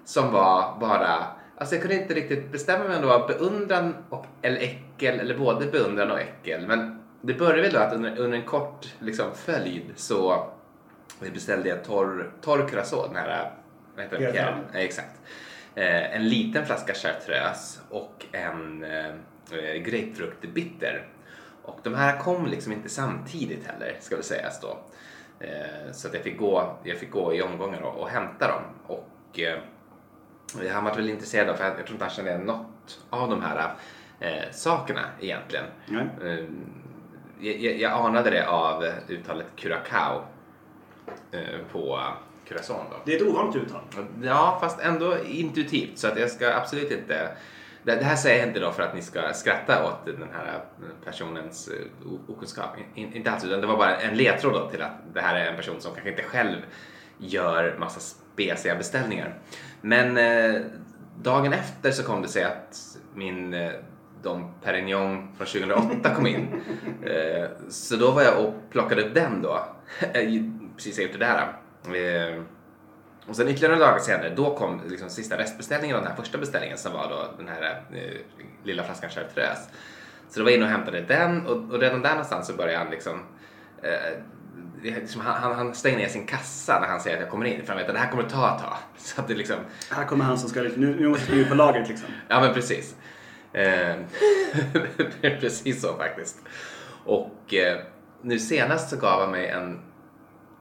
som 0.04 0.32
var 0.32 0.76
bara 0.80 1.26
Alltså 1.56 1.74
jag 1.74 1.82
kunde 1.82 2.02
inte 2.02 2.14
riktigt 2.14 2.52
bestämma 2.52 2.84
mig 2.84 2.96
om 2.96 3.02
det 3.02 3.08
var 3.08 3.28
beundran 3.28 3.94
och, 4.08 4.26
eller 4.42 4.60
äckel 4.60 5.20
eller 5.20 5.38
både 5.38 5.66
beundran 5.66 6.10
och 6.10 6.20
äckel. 6.20 6.66
Men 6.66 7.02
det 7.20 7.34
började 7.34 7.62
väl 7.62 7.72
då 7.72 7.78
att 7.78 7.92
under, 7.92 8.18
under 8.18 8.38
en 8.38 8.44
kort 8.44 8.94
liksom, 8.98 9.34
följd 9.34 9.92
så 9.96 10.46
beställde 11.32 11.68
jag 11.68 11.84
torr, 11.84 12.30
torr 12.40 12.68
curacao, 12.68 13.06
den 13.06 13.16
här, 13.16 13.50
vad 13.94 14.04
heter 14.04 14.18
den? 14.18 14.34
Ja, 14.72 14.78
exakt. 14.78 15.20
Eh, 15.74 16.16
en 16.16 16.28
liten 16.28 16.66
flaska 16.66 16.94
chartreuse 16.94 17.80
och 17.90 18.26
en 18.32 18.84
eh, 18.84 19.74
grapefruktbitter. 19.82 21.06
Och 21.62 21.78
de 21.82 21.94
här 21.94 22.18
kom 22.18 22.46
liksom 22.46 22.72
inte 22.72 22.88
samtidigt 22.88 23.66
heller, 23.66 23.96
ska 24.00 24.14
väl 24.14 24.24
sägas 24.24 24.60
då. 24.60 24.78
Eh, 25.40 25.92
så 25.92 26.08
att 26.08 26.14
jag 26.14 26.22
fick 26.22 26.38
gå, 26.38 26.78
jag 26.84 26.98
fick 26.98 27.10
gå 27.10 27.34
i 27.34 27.42
omgångar 27.42 27.80
och, 27.80 28.00
och 28.00 28.08
hämta 28.08 28.48
dem. 28.48 28.62
Och 28.86 29.40
eh, 29.40 29.58
han 30.72 30.84
var 30.84 30.94
väl 30.94 31.10
intresserad 31.10 31.48
av, 31.48 31.54
för 31.54 31.64
jag 31.64 31.76
tror 31.76 31.90
inte 31.90 32.04
han 32.04 32.14
kände 32.14 32.30
igen 32.30 32.42
något 32.46 33.00
av 33.10 33.30
de 33.30 33.42
här 33.42 33.74
eh, 34.20 34.50
sakerna 34.52 35.00
egentligen. 35.20 35.64
Eh, 36.24 36.44
jag, 37.40 37.56
jag, 37.60 37.78
jag 37.80 37.92
anade 37.92 38.30
det 38.30 38.48
av 38.48 38.84
uttalet 39.08 39.46
curacao 39.56 40.22
eh, 41.32 41.40
på 41.72 42.00
curacao 42.48 42.76
då. 42.90 42.96
Det 43.04 43.12
är 43.12 43.16
ett 43.16 43.28
ovanligt 43.28 43.56
uttal. 43.56 43.80
Ja, 44.22 44.58
fast 44.60 44.80
ändå 44.80 45.18
intuitivt 45.24 45.98
så 45.98 46.08
att 46.08 46.18
jag 46.20 46.30
ska 46.30 46.54
absolut 46.54 46.90
inte 46.92 47.28
det 47.82 47.96
det 47.96 48.04
här 48.04 48.16
säger 48.16 48.38
jag 48.38 48.48
inte 48.48 48.60
då 48.60 48.72
för 48.72 48.82
att 48.82 48.94
ni 48.94 49.02
ska 49.02 49.32
skratta 49.32 49.86
åt 49.86 50.06
den 50.06 50.28
här 50.32 50.60
personens 51.04 51.68
eh, 51.68 52.12
okunskap. 52.28 52.70
In- 52.94 53.14
Inte 53.14 53.30
alls, 53.30 53.44
utan 53.44 53.60
det 53.60 53.66
var 53.66 53.76
bara 53.76 53.96
en 53.96 54.16
ledtråd 54.16 54.70
till 54.70 54.82
att 54.82 54.92
det 55.14 55.20
här 55.20 55.36
är 55.36 55.50
en 55.50 55.56
person 55.56 55.80
som 55.80 55.92
kanske 55.92 56.10
inte 56.10 56.22
själv 56.22 56.56
gör 57.18 57.76
massa 57.78 58.00
spesiga 58.00 58.74
beställningar. 58.74 59.38
Men 59.84 60.16
eh, 60.16 60.62
dagen 61.22 61.52
efter 61.52 61.90
så 61.90 62.02
kom 62.02 62.22
det 62.22 62.28
sig 62.28 62.44
att 62.44 62.98
min 63.14 63.54
eh, 63.54 63.72
Dom 64.22 64.50
Perignon 64.62 65.28
från 65.36 65.46
2008 65.46 66.14
kom 66.14 66.26
in. 66.26 66.48
Eh, 67.04 67.48
så 67.68 67.96
då 67.96 68.10
var 68.10 68.22
jag 68.22 68.44
och 68.44 68.54
plockade 68.70 69.02
upp 69.02 69.14
den 69.14 69.42
då. 69.42 69.58
Precis 70.76 70.98
jag 70.98 71.06
gjort 71.06 71.18
det 71.18 71.26
där. 71.26 71.56
Eh, 71.96 72.42
och 73.26 73.36
sen 73.36 73.48
ytterligare 73.48 73.76
några 73.76 73.86
dagar 73.90 73.98
senare, 73.98 74.34
då 74.36 74.56
kom 74.56 74.80
liksom 74.88 75.10
sista 75.10 75.38
restbeställningen 75.38 75.96
av 75.96 76.02
den 76.02 76.10
här 76.10 76.16
första 76.16 76.38
beställningen 76.38 76.78
som 76.78 76.92
var 76.92 77.08
då 77.08 77.34
den 77.38 77.48
här 77.48 77.82
eh, 77.92 78.20
lilla 78.64 78.82
flaskan 78.82 79.10
chartreuse. 79.10 79.70
Så 80.28 80.40
då 80.40 80.44
var 80.44 80.50
jag 80.50 80.56
inne 80.56 80.66
och 80.66 80.72
hämtade 80.72 81.00
den 81.00 81.46
och, 81.46 81.72
och 81.72 81.80
redan 81.80 82.02
där 82.02 82.10
någonstans 82.10 82.46
så 82.46 82.52
började 82.52 82.78
han 82.78 82.90
liksom 82.90 83.20
eh, 83.82 84.18
liksom, 84.82 85.20
han, 85.20 85.54
han, 85.54 85.74
stänger 85.74 85.98
ner 85.98 86.08
sin 86.08 86.26
kassa 86.26 86.80
när 86.80 86.88
han 86.88 87.00
säger 87.00 87.16
att 87.16 87.22
jag 87.22 87.30
kommer 87.30 87.46
in 87.46 87.60
för 87.60 87.68
han 87.68 87.76
vet 87.76 87.88
att 87.88 87.94
det 87.94 88.00
här 88.00 88.10
kommer 88.10 88.22
att 88.22 88.30
ta 88.30 88.56
ett 88.56 88.62
tag. 88.62 88.76
Så 88.96 89.20
att 89.20 89.28
det 89.28 89.34
liksom, 89.34 89.56
Här 89.90 90.04
kommer 90.04 90.24
han 90.24 90.38
som 90.38 90.48
ska, 90.48 90.62
nu, 90.62 90.96
nu 91.00 91.08
måste 91.08 91.32
vi 91.32 91.44
på 91.44 91.54
lagret 91.54 91.88
liksom. 91.88 92.08
Ja 92.28 92.40
men 92.40 92.54
precis. 92.54 92.96
Eh, 93.52 93.94
precis 95.40 95.82
så 95.82 95.96
faktiskt. 95.96 96.38
Och 97.04 97.54
eh, 97.54 97.80
nu 98.22 98.38
senast 98.38 98.90
så 98.90 98.96
gav 98.96 99.20
han 99.20 99.30
mig 99.30 99.48
en, 99.48 99.80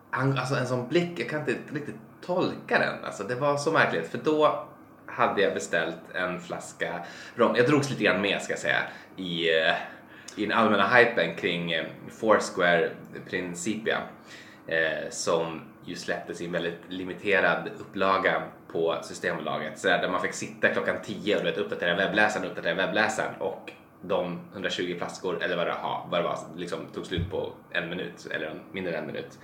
han, 0.09 0.37
alltså 0.37 0.55
en 0.55 0.67
sån 0.67 0.87
blick, 0.87 1.19
jag 1.19 1.29
kan 1.29 1.39
inte 1.39 1.55
riktigt 1.73 1.95
tolka 2.25 2.79
den. 2.79 3.05
Alltså 3.05 3.23
det 3.23 3.35
var 3.35 3.57
så 3.57 3.71
märkligt 3.71 4.11
för 4.11 4.17
då 4.17 4.67
hade 5.05 5.41
jag 5.41 5.53
beställt 5.53 5.99
en 6.13 6.41
flaska 6.41 7.05
rom. 7.35 7.55
Jag 7.55 7.67
drogs 7.67 7.89
lite 7.89 8.03
grann 8.03 8.21
med 8.21 8.41
ska 8.41 8.53
jag 8.53 8.59
säga 8.59 8.79
i, 9.17 9.59
eh, 9.59 9.73
i 10.35 10.45
den 10.45 10.57
allmänna 10.57 10.87
hypen 10.87 11.35
kring 11.35 11.71
eh, 11.71 11.85
Foursquare 12.09 12.89
Principia. 13.29 13.97
Eh, 14.67 15.09
som 15.09 15.61
ju 15.85 15.95
släpptes 15.95 16.41
i 16.41 16.45
en 16.45 16.51
väldigt 16.51 16.79
limiterad 16.89 17.69
upplaga 17.79 18.43
på 18.71 18.97
Systembolaget. 19.01 19.79
Så 19.79 19.87
där 19.87 20.09
man 20.09 20.21
fick 20.21 20.33
sitta 20.33 20.67
klockan 20.67 20.95
10 21.03 21.37
och 21.37 21.45
vet, 21.45 21.57
uppdatera 21.57 21.95
webbläsaren, 21.95 22.47
uppdatera 22.47 22.73
webbläsaren 22.73 23.35
och 23.39 23.71
de 24.01 24.39
120 24.53 24.95
flaskor 24.97 25.43
eller 25.43 25.57
vad 25.57 25.67
det, 25.67 25.73
ha, 25.73 26.07
vad 26.11 26.19
det 26.19 26.23
var 26.23 26.37
liksom, 26.55 26.79
tog 26.93 27.05
slut 27.05 27.31
på 27.31 27.53
en 27.71 27.89
minut 27.89 28.27
eller 28.31 28.53
mindre 28.71 28.93
än 28.93 28.99
en 28.99 29.07
minut. 29.07 29.39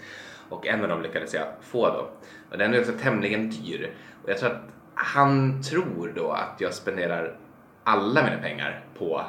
Och 0.50 0.68
en 0.68 0.82
av 0.82 0.90
dem 0.90 1.02
lyckades 1.02 1.34
jag 1.34 1.48
få 1.62 1.88
då. 1.88 2.10
Och 2.52 2.58
den 2.58 2.74
är 2.74 2.80
också 2.80 2.94
tämligen 3.02 3.50
dyr. 3.50 3.92
Och 4.24 4.30
jag 4.30 4.38
tror 4.38 4.50
att 4.50 4.62
han 4.94 5.64
tror 5.64 6.14
då 6.16 6.32
att 6.32 6.56
jag 6.58 6.74
spenderar 6.74 7.38
alla 7.84 8.24
mina 8.24 8.38
pengar 8.38 8.86
på... 8.98 9.26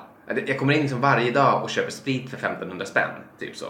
Jag 0.46 0.58
kommer 0.58 0.74
in 0.74 0.80
liksom 0.80 1.00
varje 1.00 1.30
dag 1.30 1.62
och 1.62 1.70
köper 1.70 1.90
sprit 1.90 2.30
för 2.30 2.36
1500 2.36 2.86
spänn, 2.86 3.10
typ 3.38 3.56
så. 3.56 3.66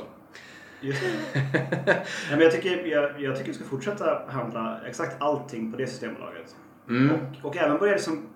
Just 0.81 1.03
ja, 1.35 1.95
men 2.31 2.41
jag, 2.41 2.53
tycker, 2.53 2.87
jag, 2.87 3.21
jag 3.21 3.37
tycker 3.37 3.49
vi 3.49 3.55
ska 3.55 3.65
fortsätta 3.65 4.23
handla 4.29 4.81
exakt 4.87 5.23
allting 5.23 5.73
på 5.73 5.79
det 5.79 5.87
systembolaget. 5.87 6.57
Mm. 6.89 7.11
Och, 7.11 7.49
och 7.49 7.57
även 7.57 7.79
börja 7.79 7.93
liksom... 7.93 8.27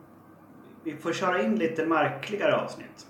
Vi 0.85 0.97
får 0.97 1.13
köra 1.13 1.43
in 1.43 1.57
lite 1.57 1.87
märkligare 1.87 2.57
avsnitt. 2.57 3.07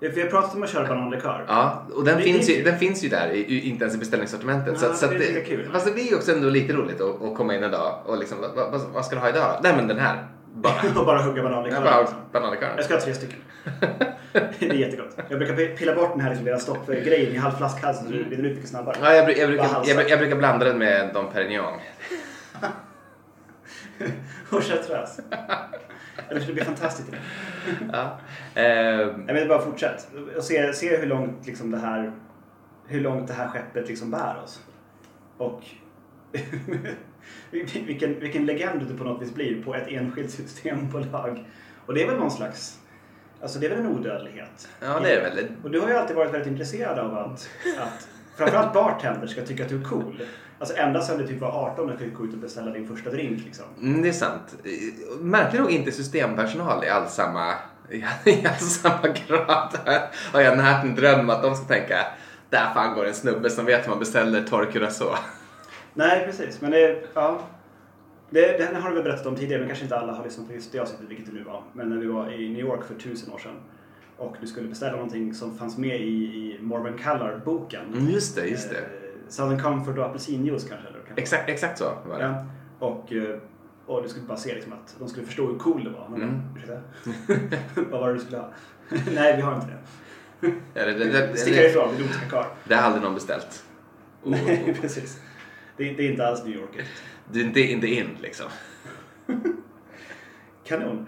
Vi 0.00 0.22
har 0.22 0.28
pratat 0.28 0.54
om 0.54 0.62
att 0.62 0.70
köra 0.70 0.88
bananlikör. 0.88 1.44
Ja, 1.48 1.86
och 1.94 2.04
den, 2.04 2.16
det, 2.16 2.22
finns, 2.22 2.46
det, 2.46 2.52
ju, 2.52 2.64
den 2.64 2.78
finns 2.78 3.04
ju 3.04 3.08
där, 3.08 3.32
inte 3.50 3.84
ens 3.84 3.94
i 3.94 3.98
beställningssortimentet. 3.98 4.78
Ja, 4.82 4.88
så, 4.88 4.94
så 4.94 5.06
det, 5.06 5.18
det, 5.18 5.40
kul. 5.40 5.68
Fast 5.72 5.86
det 5.86 5.92
blir 5.92 6.10
ju 6.10 6.16
också 6.16 6.32
ändå 6.32 6.50
lite 6.50 6.72
roligt 6.72 7.00
att, 7.00 7.22
att 7.22 7.34
komma 7.34 7.54
in 7.54 7.62
en 7.62 7.70
dag 7.70 7.98
och 8.06 8.18
liksom, 8.18 8.38
vad, 8.40 8.70
vad, 8.70 8.80
vad 8.94 9.04
ska 9.04 9.14
du 9.14 9.20
ha 9.20 9.28
idag? 9.28 9.60
Nej 9.62 9.72
men 9.76 9.88
den 9.88 9.98
här. 9.98 10.26
Bara, 10.54 10.74
och 11.00 11.06
bara 11.06 11.22
hugga 11.22 11.42
bananlikör. 11.42 11.82
Ja, 11.84 12.08
bananlikör. 12.32 12.72
Jag 12.76 12.84
ska 12.84 12.94
ha 12.94 13.00
tre 13.00 13.14
stycken. 13.14 13.38
det 14.32 14.62
är 14.62 14.74
jättegott. 14.74 15.18
Jag 15.28 15.38
brukar 15.38 15.76
pilla 15.76 15.94
bort 15.94 16.12
den 16.12 16.20
här 16.20 16.28
liksom 16.28 16.44
lilla 16.44 16.58
stoppgrejen 16.58 17.34
i 17.34 17.36
halv 17.36 17.52
flaskhalsen 17.52 18.06
så 18.06 18.12
det 18.12 18.18
rinner 18.18 18.48
ut 18.48 18.56
mycket 18.56 18.70
snabbare. 18.70 18.96
Ja, 19.02 19.14
jag, 19.14 19.38
jag, 19.38 19.48
brukar, 19.48 19.82
jag, 19.86 20.10
jag, 20.10 20.18
brukar 20.18 20.36
blanda 20.36 20.64
den 20.64 20.78
med 20.78 21.14
Dom 21.14 21.32
Perignon. 21.32 21.74
och 24.50 24.62
chartreuse. 24.62 25.22
Eller 26.28 26.40
det 26.46 26.52
blir 26.52 26.64
fantastiskt. 26.64 27.12
ja. 27.92 28.20
Eh, 28.54 28.64
jag 29.26 29.34
vill 29.34 29.48
bara 29.48 29.60
fortsätt. 29.60 30.08
Och 30.36 30.44
se, 30.44 30.72
se 30.72 30.96
hur 30.96 31.06
långt 31.06 31.46
liksom 31.46 31.70
det 31.70 31.78
här 31.78 32.12
hur 32.88 33.00
långt 33.00 33.28
det 33.28 33.34
här 33.34 33.48
skeppet 33.48 33.88
liksom 33.88 34.10
bär 34.10 34.42
oss. 34.44 34.62
Och 35.36 35.62
vilken, 37.50 38.20
vilken 38.20 38.46
legend 38.46 38.88
du 38.88 38.96
på 38.96 39.04
något 39.04 39.22
vis 39.22 39.34
blir 39.34 39.62
på 39.62 39.74
ett 39.74 39.88
enskilt 39.88 40.30
systembolag. 40.30 41.44
Och 41.86 41.94
det 41.94 42.02
är 42.02 42.06
väl 42.06 42.18
någon 42.18 42.30
slags 42.30 42.80
Alltså 43.42 43.58
det 43.58 43.66
är 43.66 43.70
väl 43.70 43.78
en 43.78 43.86
odödlighet? 43.86 44.68
Ja, 44.80 45.00
det 45.02 45.12
är 45.12 45.22
väl. 45.22 45.46
Och 45.62 45.70
du 45.70 45.80
har 45.80 45.88
ju 45.88 45.96
alltid 45.96 46.16
varit 46.16 46.34
väldigt 46.34 46.52
intresserad 46.52 46.98
av 46.98 47.18
att, 47.18 47.48
att 47.78 48.08
framförallt 48.36 48.72
bartender 48.72 49.26
ska 49.26 49.42
tycka 49.42 49.62
att 49.62 49.68
du 49.68 49.80
är 49.80 49.84
cool. 49.84 50.22
Alltså 50.58 50.76
ända 50.76 51.00
sedan 51.00 51.18
du 51.18 51.26
typ 51.26 51.40
var 51.40 51.48
18 51.48 51.86
när 51.86 51.92
du 51.92 51.98
fick 51.98 52.14
gå 52.14 52.24
ut 52.24 52.32
och 52.32 52.38
beställa 52.38 52.70
din 52.70 52.88
första 52.88 53.10
drink 53.10 53.44
liksom. 53.44 53.64
Mm, 53.80 54.02
det 54.02 54.08
är 54.08 54.12
sant. 54.12 54.56
Märkligt 55.20 55.60
nog 55.60 55.70
inte 55.70 55.92
systempersonal 55.92 56.84
i 56.84 56.88
all 56.88 57.08
samma, 57.08 57.54
i 58.24 58.46
all 58.46 58.54
samma 58.54 59.08
grad. 59.26 59.78
Har 60.32 60.40
jag 60.40 60.56
närt 60.56 60.84
en 60.84 60.94
dröm 60.94 61.30
att 61.30 61.42
de 61.42 61.54
ska 61.54 61.64
tänka 61.64 62.06
där 62.50 62.74
fan 62.74 62.94
går 62.94 63.06
en 63.06 63.14
snubbe 63.14 63.50
som 63.50 63.64
vet 63.64 63.84
hur 63.84 63.90
man 63.90 63.98
beställer 63.98 64.42
torr 64.42 64.72
curacao. 64.72 65.14
Nej, 65.94 66.24
precis. 66.26 66.60
Men 66.60 66.70
det, 66.70 67.02
ja. 67.14 67.40
Det, 68.30 68.58
det 68.58 68.78
har 68.80 68.88
du 68.88 68.94
väl 68.94 69.04
berättat 69.04 69.26
om 69.26 69.36
tidigare, 69.36 69.60
men 69.60 69.68
kanske 69.68 69.84
inte 69.84 69.98
alla 69.98 70.12
har 70.12 70.24
lyssnat 70.24 70.46
på 70.46 70.52
just 70.52 70.72
det 70.72 70.78
avsnittet, 70.78 71.08
vilket 71.08 71.26
det 71.26 71.32
nu 71.32 71.42
var. 71.42 71.62
Men 71.72 71.88
när 71.88 71.96
vi 71.96 72.06
var 72.06 72.32
i 72.32 72.48
New 72.48 72.60
York 72.60 72.84
för 72.84 72.94
tusen 72.94 73.32
år 73.32 73.38
sedan 73.38 73.54
och 74.18 74.36
du 74.40 74.46
skulle 74.46 74.68
beställa 74.68 74.92
någonting 74.92 75.34
som 75.34 75.58
fanns 75.58 75.78
med 75.78 76.00
i, 76.00 76.24
i 76.24 76.58
Morven 76.60 76.98
Callar-boken. 76.98 77.92
Mm, 77.92 78.08
just 78.08 78.36
det, 78.36 78.46
just 78.46 78.70
det. 78.70 78.78
Eh, 78.78 78.84
Southern 79.28 79.62
Comfort 79.62 79.98
och 79.98 80.04
apelsinjuice 80.04 80.68
kanske? 80.68 80.88
Eller. 80.88 80.98
Exakt, 81.16 81.48
exakt 81.48 81.78
så 81.78 81.84
var 82.08 82.18
det. 82.18 82.24
Ja. 82.24 82.46
Och, 82.78 83.12
eh, 83.12 83.38
och 83.86 84.02
du 84.02 84.08
skulle 84.08 84.26
bara 84.26 84.38
se 84.38 84.54
liksom 84.54 84.72
att 84.72 84.96
de 84.98 85.08
skulle 85.08 85.26
förstå 85.26 85.46
hur 85.46 85.58
cool 85.58 85.84
det 85.84 85.90
var. 85.90 86.06
Mm. 86.06 86.40
Vad 87.90 88.00
var 88.00 88.08
det 88.08 88.14
du 88.14 88.20
skulle 88.20 88.36
ha? 88.36 88.50
Nej, 89.14 89.36
vi 89.36 89.42
har 89.42 89.54
inte 89.54 89.66
det. 89.66 89.78
Ja, 90.74 90.84
det, 90.84 90.92
det, 90.92 91.04
det 91.04 91.36
Sticker 91.36 91.68
ifrån, 91.68 91.88
ska 92.10 92.28
karl. 92.28 92.46
Det 92.64 92.74
har 92.74 92.82
aldrig 92.82 93.02
någon 93.02 93.14
beställt. 93.14 93.64
Oh, 94.22 94.30
Nej, 94.46 94.76
precis. 94.80 95.20
Det, 95.76 95.84
det, 95.84 96.06
är 96.06 96.10
inte 96.10 96.26
alls 96.26 96.44
New 96.44 96.54
York. 96.54 96.84
Du 97.32 97.40
är 97.40 97.44
inte, 97.44 97.60
inte 97.60 97.86
in 97.86 98.08
liksom. 98.20 98.46
Kanon. 100.64 101.06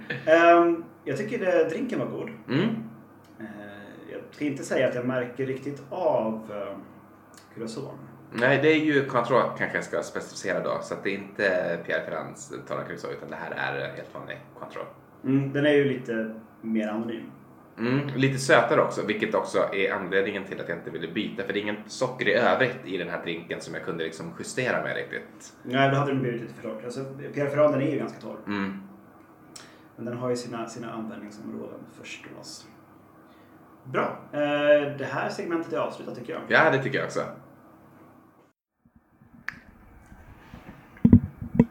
Um, 0.56 0.84
jag 1.04 1.16
tycker 1.16 1.38
det, 1.38 1.68
drinken 1.68 1.98
var 1.98 2.06
god. 2.06 2.30
Mm. 2.48 2.60
Uh, 2.60 3.46
jag 4.12 4.20
ska 4.30 4.44
inte 4.44 4.64
säga 4.64 4.88
att 4.88 4.94
jag 4.94 5.06
märker 5.06 5.46
riktigt 5.46 5.82
av 5.90 6.34
uh, 6.50 6.76
curacao. 7.54 7.94
Nej, 8.32 8.58
det 8.62 8.68
är 8.68 8.76
ju 8.76 9.06
Cointreau 9.06 9.56
kanske 9.58 9.76
jag 9.76 9.84
ska 9.84 10.02
specificera 10.02 10.60
då. 10.60 10.78
Så 10.82 10.94
att 10.94 11.04
det 11.04 11.10
är 11.10 11.14
inte 11.14 11.78
Pierre 11.86 12.04
Ferrands 12.04 12.52
Torra 12.68 12.84
Curacao 12.84 13.10
utan 13.10 13.30
det 13.30 13.36
här 13.36 13.50
är 13.50 13.96
helt 13.96 14.14
vanlig 14.14 14.38
Cointreau. 14.58 14.84
Mm, 15.24 15.52
den 15.52 15.66
är 15.66 15.72
ju 15.72 15.84
lite 15.84 16.34
mer 16.60 16.88
anonym. 16.88 17.30
Mm, 17.80 18.08
lite 18.16 18.38
sötare 18.38 18.80
också, 18.80 19.06
vilket 19.06 19.34
också 19.34 19.58
är 19.72 19.92
anledningen 19.92 20.44
till 20.44 20.60
att 20.60 20.68
jag 20.68 20.78
inte 20.78 20.90
ville 20.90 21.08
byta. 21.08 21.42
För 21.42 21.52
det 21.52 21.58
är 21.58 21.62
ingen 21.62 21.82
socker 21.86 22.28
i 22.28 22.34
övrigt 22.34 22.78
i 22.84 22.96
den 22.96 23.08
här 23.08 23.22
drinken 23.22 23.60
som 23.60 23.74
jag 23.74 23.84
kunde 23.84 24.04
liksom 24.04 24.34
justera 24.38 24.82
med 24.82 24.96
riktigt. 24.96 25.52
Nej, 25.62 25.90
då 25.90 25.96
hade 25.96 26.12
den 26.12 26.22
blivit 26.22 26.40
lite 26.40 26.54
för 26.54 26.62
torr. 26.62 26.84
Alltså, 26.84 27.04
Pierre 27.34 27.68
den 27.68 27.82
är 27.82 27.90
ju 27.90 27.98
ganska 27.98 28.20
torr. 28.20 28.38
Mm. 28.46 28.82
Men 29.96 30.04
den 30.04 30.16
har 30.16 30.30
ju 30.30 30.36
sina, 30.36 30.68
sina 30.68 30.92
användningsområden 30.92 31.78
förstås. 32.00 32.66
Bra. 33.84 34.18
Eh, 34.32 34.96
det 34.98 35.08
här 35.12 35.28
segmentet 35.28 35.72
är 35.72 35.78
avslutat 35.78 36.18
tycker 36.18 36.32
jag. 36.32 36.42
Ja, 36.48 36.70
det 36.70 36.82
tycker 36.82 36.98
jag 36.98 37.06
också. 37.06 37.24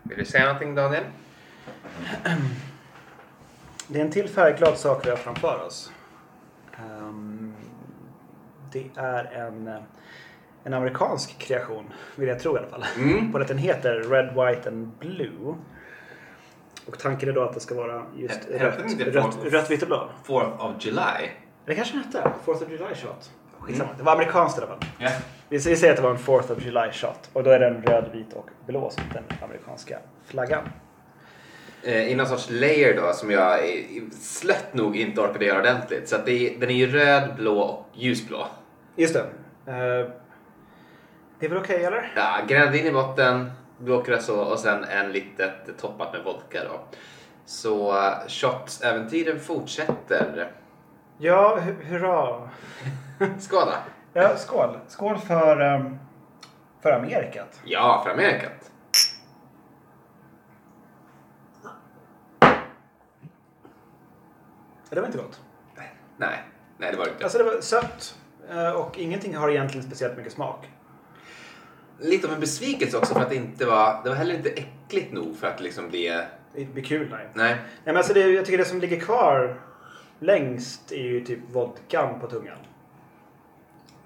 Vill 0.04 0.18
du 0.18 0.26
säga 0.26 0.46
någonting 0.46 0.76
Daniel? 0.76 1.04
Det 3.88 4.00
är 4.00 4.06
en 4.06 4.12
till 4.12 4.30
färgglad 4.30 4.78
sak 4.78 5.06
vi 5.06 5.10
har 5.10 5.18
framför 5.18 5.66
oss. 5.66 5.92
Det 8.72 8.90
är 8.96 9.26
en, 9.26 9.70
en 10.64 10.74
amerikansk 10.74 11.38
kreation, 11.38 11.94
vill 12.16 12.30
jag 12.30 12.40
tro 12.40 12.56
i 12.56 12.58
alla 12.58 12.68
fall. 12.68 12.86
Mm. 12.98 13.32
På 13.32 13.38
att 13.38 13.48
den 13.48 13.58
heter 13.58 13.94
Red, 13.94 14.26
White 14.26 14.70
and 14.70 14.92
Blue. 15.00 15.56
Och 16.86 17.00
tanken 17.00 17.30
är 17.30 17.34
då 17.34 17.44
att 17.44 17.54
det 17.54 17.60
ska 17.60 17.76
vara 17.76 18.06
just 18.18 18.40
H 18.52 18.58
rött, 18.60 18.80
rött, 19.00 19.38
rött, 19.52 19.72
vitt 19.72 19.82
och 19.82 19.88
blå. 19.88 20.10
Fourth 20.24 20.66
of 20.66 20.86
July? 20.86 21.30
Det 21.66 21.76
kanske 21.76 21.94
den 21.94 22.04
hette. 22.04 22.32
Fourth 22.46 22.64
of 22.64 22.70
July 22.70 22.96
shot. 22.96 23.32
Skitsamma. 23.60 23.90
Mm. 23.90 23.98
Det 23.98 24.04
var 24.04 24.14
amerikanskt 24.14 24.58
i 24.58 24.62
alla 24.62 24.68
fall. 24.68 24.86
Yeah. 25.00 25.22
Vi 25.50 25.60
säger 25.60 25.90
att 25.90 25.98
det 25.98 26.04
var 26.04 26.12
en 26.12 26.18
Fourth 26.18 26.52
of 26.52 26.66
July 26.66 26.92
shot. 26.92 27.30
Och 27.34 27.44
då 27.44 27.50
är 27.50 27.60
den 27.60 27.84
röd, 27.84 28.10
vit 28.14 28.34
och 28.34 28.50
blå 28.68 28.90
som 28.90 29.04
den 29.14 29.24
amerikanska 29.42 30.00
flaggan 30.26 30.70
eh, 31.84 32.12
i 32.12 32.16
någon 32.16 32.28
sorts 32.28 32.50
layer 32.50 32.96
då 33.02 33.14
som 33.14 33.32
jag 33.32 33.60
slött 34.22 34.74
nog 34.74 34.98
inte 34.98 35.22
orkade 35.22 35.46
göra 35.46 35.60
ordentligt. 35.60 36.10
Så 36.10 36.16
att 36.16 36.28
är, 36.28 36.60
den 36.60 36.70
är 36.70 36.74
ju 36.74 36.92
röd, 36.92 37.36
blå 37.36 37.60
och 37.60 37.86
ljusblå. 37.94 38.48
Just 39.00 39.14
det. 39.14 39.22
Uh, 39.22 40.10
det 41.40 41.46
är 41.46 41.50
väl 41.50 41.58
okej 41.58 41.76
okay, 41.76 41.84
eller? 41.84 42.14
Ja, 42.16 42.40
gräddin 42.48 42.86
i 42.86 42.92
botten, 42.92 43.52
blå 43.78 44.04
curacao 44.04 44.36
och 44.36 44.60
sen 44.60 44.84
en 44.84 45.12
litet 45.12 45.78
toppat 45.78 46.14
med 46.14 46.24
vodka 46.24 46.64
då. 46.64 46.80
Så 47.46 47.92
uh, 47.94 48.28
shotsäventyren 48.28 49.40
fortsätter. 49.40 50.52
Ja, 51.18 51.60
hurra! 51.84 52.50
skål! 53.40 53.68
Ja, 54.14 54.38
skål! 54.38 54.80
Skål 54.88 55.18
för, 55.18 55.76
um, 55.76 56.00
för 56.82 56.92
Amerikat. 56.92 57.62
Ja, 57.66 58.02
för 58.04 58.12
Amerikat. 58.12 58.72
Det 64.90 65.00
var 65.00 65.06
inte 65.06 65.18
gott. 65.18 65.42
Nej, 66.18 66.44
nej 66.78 66.92
det 66.92 66.98
var 66.98 67.06
det 67.06 67.12
inte. 67.12 67.24
Alltså 67.24 67.38
det 67.38 67.44
var 67.44 67.62
sött 67.62 68.16
eh, 68.18 68.19
och 68.76 69.00
ingenting 69.00 69.36
har 69.36 69.50
egentligen 69.50 69.88
speciellt 69.88 70.18
mycket 70.18 70.34
smak. 70.34 70.70
Lite 72.00 72.28
av 72.28 72.34
en 72.34 72.40
besvikelse 72.40 72.98
också 72.98 73.14
för 73.14 73.22
att 73.22 73.30
det 73.30 73.36
inte 73.36 73.66
var, 73.66 74.04
det 74.04 74.10
var 74.10 74.16
heller 74.16 74.36
inte 74.36 74.50
äckligt 74.50 75.14
nog 75.14 75.38
för 75.38 75.48
att 75.48 75.60
liksom 75.60 75.90
bli... 75.90 76.24
Det 76.56 76.66
blir 76.66 76.84
kul, 76.84 77.08
nej. 77.10 77.28
Nej. 77.34 77.56
nej 77.56 77.60
men 77.86 77.98
alltså 77.98 78.14
det, 78.14 78.20
jag 78.20 78.46
tycker 78.46 78.58
det 78.58 78.66
som 78.66 78.80
ligger 78.80 79.00
kvar 79.00 79.62
längst 80.20 80.92
är 80.92 81.04
ju 81.04 81.26
typ 81.26 81.40
vodkan 81.52 82.20
på 82.20 82.28
tungan. 82.28 82.58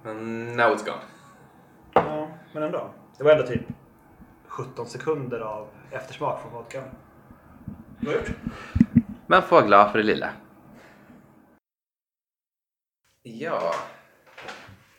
Men 0.03 0.45
now 0.55 0.75
it's 0.75 0.85
gone. 0.85 1.01
Ja, 1.93 2.27
men 2.53 2.63
ändå. 2.63 2.89
Det 3.17 3.23
var 3.23 3.31
ändå 3.31 3.47
typ 3.47 3.61
17 4.47 4.85
sekunder 4.85 5.39
av 5.39 5.67
eftersmak 5.91 6.41
från 6.41 6.53
vodkan. 6.53 6.83
Har 8.05 8.13
gjort? 8.13 8.31
Man 9.27 9.41
får 9.41 9.55
vara 9.55 9.65
glad 9.65 9.91
för 9.91 9.97
det 9.97 10.03
lilla. 10.03 10.29
Ja, 13.23 13.73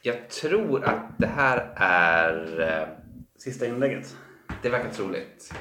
jag 0.06 0.28
tror 0.30 0.84
att 0.84 1.18
det 1.18 1.26
här 1.26 1.72
är... 1.76 2.60
Eh, 2.60 2.88
Sista 3.36 3.66
inlägget. 3.66 4.16
Det 4.62 4.68
verkar 4.68 4.90
troligt. 4.90 5.54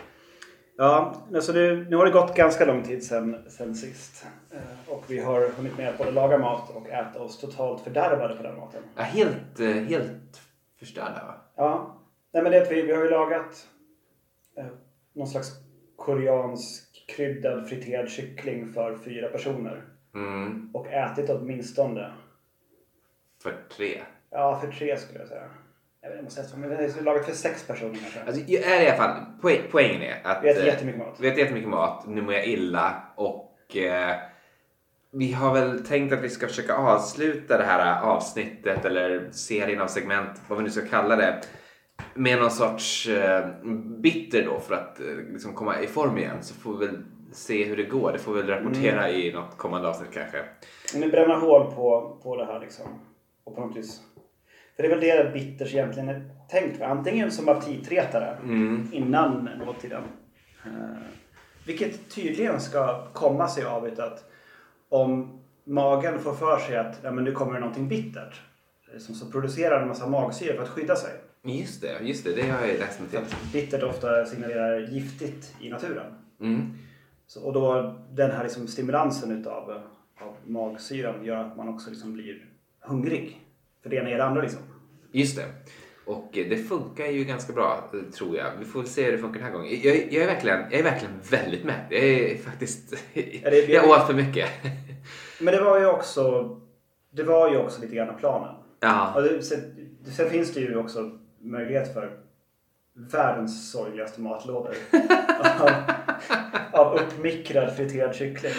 Ja, 0.77 1.23
alltså 1.36 1.53
det, 1.53 1.75
nu 1.75 1.95
har 1.95 2.06
det 2.06 2.12
gått 2.12 2.36
ganska 2.36 2.65
lång 2.65 2.84
tid 2.84 3.03
sedan, 3.03 3.38
sedan 3.49 3.75
sist. 3.75 4.25
Eh, 4.51 4.93
och 4.93 5.03
vi 5.08 5.19
har 5.19 5.49
hunnit 5.49 5.77
med 5.77 5.89
att 5.89 5.97
både 5.97 6.12
laga 6.12 6.38
mat 6.38 6.69
och 6.75 6.89
äta 6.89 7.19
oss 7.21 7.39
totalt 7.39 7.84
fördärvade 7.84 8.36
på 8.36 8.43
den 8.43 8.56
maten. 8.56 8.84
Ja, 8.95 9.03
helt, 9.03 9.60
eh, 9.60 9.67
helt 9.67 10.41
förstörda 10.79 11.25
va? 11.25 11.36
Ja. 11.56 11.99
Nej, 12.32 12.43
men 12.43 12.51
det, 12.51 12.67
vi, 12.69 12.82
vi 12.82 12.91
har 12.91 13.03
ju 13.03 13.10
lagat 13.10 13.67
eh, 14.58 14.65
någon 15.13 15.27
slags 15.27 15.51
koreansk 15.95 17.06
kryddad 17.15 17.69
friterad 17.69 18.10
kyckling 18.10 18.73
för 18.73 18.97
fyra 18.97 19.27
personer. 19.27 19.84
Mm. 20.15 20.69
Och 20.73 20.88
ätit 20.88 21.29
åtminstone, 21.29 22.12
För 23.43 23.56
tre. 23.77 24.01
Ja 24.34 24.60
för 24.60 24.67
tre 24.72 24.98
skulle 24.98 25.19
jag 25.19 25.28
säga. 25.28 25.43
Jag 26.02 26.10
vet, 26.10 26.19
jag 26.24 26.32
säga, 26.32 26.48
men 26.58 26.69
det 26.69 26.76
är 26.76 27.04
lagat 27.04 27.26
för 27.26 27.32
sex 27.34 27.67
personer 27.67 27.93
kanske. 28.02 28.22
Alltså, 28.24 28.41
jag 28.48 28.63
är 28.63 28.82
i 28.82 28.88
alla 28.88 28.98
fall, 28.98 29.26
poäng, 29.41 29.62
poängen 29.72 30.02
är 30.02 30.22
att 30.24 30.43
Vi 30.43 30.50
äter 30.50 30.62
eh, 30.62 30.67
jättemycket 30.67 31.00
mat. 31.00 31.15
vi 31.19 31.28
äter 31.28 31.39
jättemycket 31.39 31.69
mat. 31.69 32.08
Nu 32.08 32.22
mår 32.22 32.34
jag 32.34 32.48
illa 32.48 32.96
och 33.15 33.76
eh, 33.78 34.15
vi 35.12 35.32
har 35.32 35.54
väl 35.54 35.86
tänkt 35.86 36.13
att 36.13 36.22
vi 36.22 36.30
ska 36.30 36.48
försöka 36.48 36.76
avsluta 36.76 37.58
det 37.58 37.63
här 37.63 38.02
avsnittet 38.04 38.86
eller 38.86 39.30
serien 39.32 39.82
av 39.82 39.88
segment, 39.88 40.41
vad 40.48 40.58
vi 40.58 40.63
nu 40.63 40.69
ska 40.69 40.86
kalla 40.88 41.15
det, 41.15 41.41
med 42.13 42.39
någon 42.39 42.52
sorts 42.52 43.08
eh, 43.08 43.48
bitter 44.02 44.46
då 44.46 44.60
för 44.60 44.76
att 44.76 45.00
eh, 45.00 45.06
liksom 45.34 45.54
komma 45.54 45.80
i 45.80 45.88
form 45.88 46.17
igen. 46.17 46.38
Så 46.43 46.54
får 46.54 46.78
vi 46.78 46.86
väl 46.86 47.04
se 47.32 47.63
hur 47.65 47.78
det 47.78 47.84
går. 47.84 48.12
Det 48.12 48.19
får 48.19 48.34
vi 48.34 48.41
väl 48.41 48.50
rapportera 48.50 49.08
Mm. 49.08 49.22
i 49.22 49.32
något 49.34 49.58
kommande 49.58 49.88
avsnitt 49.89 50.10
kanske. 50.13 50.43
Men 50.96 51.10
bränna 51.10 51.36
hål 51.36 51.72
på, 51.76 52.17
på 52.24 52.36
det 52.36 52.46
här 52.46 52.60
liksom. 52.60 52.86
Och 53.43 53.56
på 53.56 53.62
något 53.62 53.78
vis. 53.78 54.02
För 54.75 54.83
det 54.83 54.89
är 54.91 54.97
väl 54.97 54.99
det 54.99 55.33
bitters 55.33 55.73
egentligen 55.73 56.09
är 56.09 56.29
tänkt 56.49 56.77
för. 56.77 56.86
Antingen 56.86 57.31
som 57.31 57.49
aptitretare 57.49 58.38
Mm. 58.43 58.88
innan 58.91 59.49
måltiden. 59.65 60.03
Eh, 60.65 60.71
vilket 61.65 62.09
tydligen 62.15 62.59
ska 62.59 63.05
komma 63.13 63.47
sig 63.47 63.63
av 63.65 63.86
att 63.97 64.29
om 64.89 65.39
magen 65.63 66.19
får 66.19 66.33
för 66.33 66.57
sig 66.57 66.77
att 66.77 66.99
ja, 67.03 67.12
men 67.12 67.23
nu 67.23 67.31
kommer 67.31 67.53
det 67.53 67.59
någonting 67.59 67.88
bittert. 67.88 68.41
eh, 68.93 68.99
Som 68.99 69.15
så 69.15 69.25
producerar 69.31 69.81
en 69.81 69.88
massa 69.88 70.07
magsyra 70.07 70.55
för 70.55 70.63
att 70.63 70.69
skydda 70.69 70.95
sig. 70.95 71.12
Just 71.45 71.81
det, 71.81 71.99
just 72.01 72.23
det. 72.25 72.36
Det 72.36 72.49
har 72.49 72.59
jag 72.62 72.69
ju 72.69 72.77
läst 72.79 72.99
mig 72.99 73.09
till. 73.09 73.19
att 73.19 73.36
bittert 73.53 73.83
ofta 73.83 74.25
signalerar 74.25 74.79
giftigt 74.79 75.55
i 75.62 75.69
naturen. 75.69 76.05
Mm. 76.41 76.73
Så, 77.27 77.41
och 77.43 77.53
då 77.53 77.95
den 78.12 78.31
här 78.31 78.43
liksom 78.43 78.67
stimulansen 78.67 79.31
utav 79.39 79.69
av 80.21 80.36
magsyran 80.45 81.25
gör 81.25 81.36
att 81.38 81.57
man 81.57 81.69
också 81.69 81.89
liksom 81.89 82.13
blir 82.13 82.45
hungrig. 82.79 83.39
För 83.84 83.89
det 83.89 83.96
ena 83.96 84.10
är 84.10 84.17
det 84.17 84.24
andra 84.26 84.41
liksom. 84.41 84.60
Just 85.12 85.36
det. 85.38 85.46
Och 86.06 86.38
eh, 86.38 86.50
det 86.50 86.58
funkar 86.58 87.06
ju 87.06 87.24
ganska 87.24 87.54
bra, 87.54 87.91
tror 88.17 88.38
jag. 88.38 88.52
Vi 88.60 88.65
får 88.65 88.84
se 88.84 89.04
hur 89.06 89.12
det 89.12 89.17
funkar 89.17 89.39
den 89.39 89.48
här 89.50 89.58
gången. 89.58 89.80
Jag, 89.84 89.96
jag, 89.96 90.24
är, 90.24 90.28
verkligen, 90.28 90.60
jag 90.72 90.80
är 90.80 90.84
verkligen 90.84 91.13
väldigt 91.32 91.63
mätt. 91.63 91.86
Jag 91.89 92.04
är 92.04 92.38
faktiskt... 92.38 92.93
det- 93.13 93.69
jag 93.69 93.89
åt 93.89 94.08
för 94.08 94.13
mycket. 94.13 94.50
Men 95.39 95.54
det 95.54 95.62
var 95.62 95.80
ju 95.80 95.86
också 95.86 96.50
Det 97.12 97.24
var 97.24 97.50
ju 97.52 97.58
också 97.58 97.82
lite 97.82 97.96
grann 97.96 98.17
planen. 98.19 98.56
Ja. 98.80 99.13
Och 99.15 99.24
det, 99.24 99.43
sen, 99.43 99.60
sen 100.15 100.30
finns 100.30 100.54
det 100.54 100.60
ju 100.60 100.76
också 100.78 101.12
möjlighet 101.41 101.93
för 101.93 102.12
världens 103.12 103.72
sorgligaste 103.72 104.22
matlådor. 104.22 104.76
av, 105.60 105.72
av 106.72 106.96
uppmikrad 107.00 107.76
friterad 107.76 108.15
kyckling. 108.15 108.52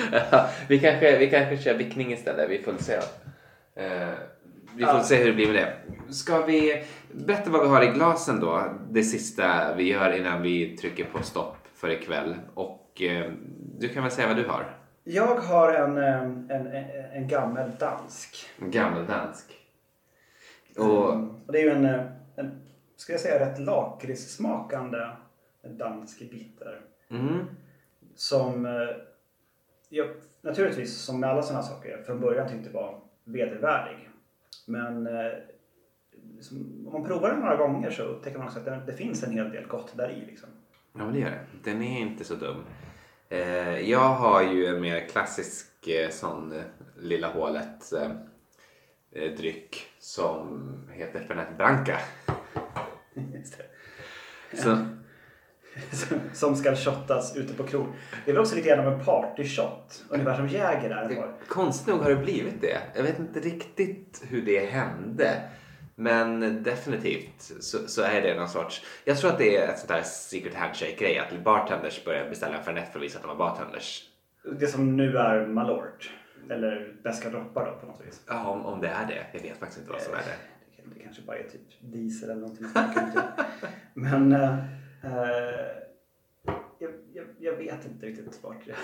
vi, 0.69 0.79
kanske, 0.79 1.19
vi 1.19 1.31
kanske 1.31 1.59
kör 1.59 1.75
vickning 1.75 2.13
istället. 2.13 2.51
Vi 2.51 2.63
får 2.63 2.75
se. 2.79 2.95
Eh, 3.77 4.09
vi 4.77 4.85
får 4.85 4.95
Ja. 4.95 5.03
se 5.03 5.17
hur 5.17 5.27
det 5.27 5.33
blir 5.33 5.47
med 5.53 5.55
det. 5.55 6.13
Ska 6.13 6.43
vi 6.47 6.85
berätta 7.13 7.51
vad 7.51 7.63
vi 7.63 7.69
har 7.69 7.83
i 7.83 7.87
glasen 7.87 8.41
då? 8.41 8.63
Det 8.91 9.03
sista 9.03 9.75
vi 9.75 9.93
gör 9.93 10.13
innan 10.17 10.43
vi 10.43 10.77
trycker 10.77 11.05
på 11.05 11.23
stopp 11.23 11.57
för 11.75 11.89
ikväll. 11.91 12.37
Och 12.55 13.03
eh, 13.03 13.31
du 13.79 13.89
kan 13.89 14.03
väl 14.03 14.13
säga 14.13 14.29
vad 14.29 14.37
du 14.37 14.47
har? 14.47 14.77
Jag 15.05 15.37
har 15.37 15.73
en, 15.75 15.99
eh, 15.99 16.23
en, 16.23 16.51
en, 16.51 16.77
en 17.13 17.29
gammal 17.29 17.71
dansk. 17.79 18.47
En 18.63 18.71
gammeldansk. 18.71 19.45
Och 20.79 21.15
Mm. 21.15 21.31
Och 21.47 21.53
det 21.53 21.59
är 21.59 21.63
ju 21.65 21.71
en, 21.71 21.85
eh, 21.85 22.01
en 22.37 22.61
ska 22.97 23.13
jag 23.13 23.21
säga, 23.21 23.47
rätt 23.47 23.59
lakritssmakande 23.59 24.99
dansk 25.63 26.19
bitter. 26.31 26.81
mm, 27.11 27.39
Som 28.15 28.67
eh, 28.67 28.73
jag 29.89 30.07
naturligtvis, 30.43 30.97
som 30.99 31.21
med 31.21 31.31
alla 31.31 31.43
sådana 31.43 31.63
saker, 31.63 32.03
från 32.07 32.21
början 32.21 32.49
tyckte 32.49 32.71
var 32.71 33.01
vedervärdig. 33.25 34.09
Men 34.69 35.07
eh, 35.07 35.33
liksom, 36.37 36.85
om 36.87 36.93
man 36.93 37.05
provar 37.05 37.31
den 37.31 37.41
några 37.41 37.57
gånger 37.57 37.91
så 37.91 38.03
upptäcker 38.03 38.39
man 38.39 38.47
också 38.47 38.59
att 38.59 38.65
det, 38.65 38.83
det 38.87 38.93
finns 38.93 39.23
en 39.23 39.33
hel 39.33 39.51
del 39.51 39.67
gott 39.67 39.97
där 39.97 40.11
i. 40.11 40.27
Liksom. 40.27 40.49
Ja, 40.99 41.05
det 41.05 41.19
gör 41.19 41.31
det. 41.31 41.71
Den 41.71 41.83
är 41.83 42.01
inte 42.01 42.25
så 42.25 42.35
dum. 42.35 42.65
Eh, 43.29 43.91
jag 43.91 44.09
har 44.09 44.43
ju 44.43 44.67
en 44.67 44.81
mer 44.81 45.09
klassisk 45.09 45.89
eh, 45.89 46.11
sån 46.11 46.53
eh, 46.53 46.63
lilla 46.97 47.29
hålet 47.29 47.93
eh, 47.93 48.11
eh, 49.13 49.33
dryck 49.37 49.87
som 49.99 50.69
heter 50.93 51.21
Fernet 51.21 51.59
Branca. 51.59 51.99
Just 53.15 53.59
det. 53.59 53.65
Så, 54.57 54.77
som 56.33 56.57
ska 56.57 56.77
shottas 56.77 57.37
ute 57.37 57.55
på 57.55 57.63
krog. 57.65 57.87
Det 58.25 58.31
är 58.31 58.35
väl 58.35 58.43
också 58.43 58.57
lite 58.57 58.69
grann 58.69 58.87
av 58.87 58.93
en 58.93 59.05
partyshot. 59.05 60.05
Ungefär 60.09 60.37
som 60.37 60.49
Jäger 60.49 60.91
är. 60.91 61.33
konstigt 61.49 61.87
nog 61.95 62.03
har 62.03 62.11
det 62.11 62.17
blivit 62.17 62.61
det. 62.61 62.79
Jag 62.95 63.03
vet 63.03 63.19
inte 63.19 63.41
riktigt 63.41 64.23
hur 64.29 64.43
det 64.43 64.67
hände. 64.67 65.41
Men 65.97 66.63
definitivt 66.63 67.35
så, 67.61 67.79
så 67.89 68.03
är 68.03 68.23
det 68.23 68.35
någon 68.37 68.49
sorts... 68.49 68.85
Jag 69.05 69.19
tror 69.19 69.31
att 69.31 69.39
det 69.39 69.57
är 69.57 69.69
ett 69.69 69.79
sånt 69.79 69.89
där 69.89 70.03
secret 70.03 70.55
handshake-grej. 70.55 71.19
Att 71.19 71.45
bartenders 71.45 72.05
börjar 72.05 72.29
beställa 72.29 72.57
en 72.59 72.65
Fernet 72.65 72.93
för 72.93 72.99
att 72.99 73.05
visa 73.05 73.19
att 73.19 73.23
de 73.25 73.31
är 73.31 73.35
bartenders. 73.37 74.03
Det 74.61 74.67
som 74.67 74.97
nu 74.97 75.17
är 75.19 75.47
Malort. 75.47 76.11
Eller 76.51 76.95
Beska 77.03 77.31
droppar 77.31 77.67
då 77.67 77.73
på 77.81 77.87
något 77.87 78.07
vis. 78.07 78.21
Ja, 78.27 78.45
om, 78.49 78.67
om 78.67 78.81
det 78.81 78.89
är 78.89 79.07
det. 79.07 79.27
Jag 79.33 79.41
vet 79.41 79.59
faktiskt 79.59 79.81
inte 79.81 79.93
vad 79.93 80.01
som 80.03 80.13
är 80.15 80.19
det. 80.19 80.25
Det- 80.25 80.95
Det 80.95 81.01
kanske 81.05 81.23
bara 81.23 81.37
är 81.39 81.43
typ 81.43 81.61
diesel 81.81 82.31
eller 82.31 82.41
någonting. 82.41 82.67
Men 83.95 84.33
eh, 84.33 84.43
eh, 84.43 84.55
jag, 86.79 86.91
jag, 87.13 87.25
jag 87.39 87.53
vet 87.53 87.87
inte 87.87 88.07
riktigt 88.07 88.39
vart 88.43 88.67
jag... 88.67 88.77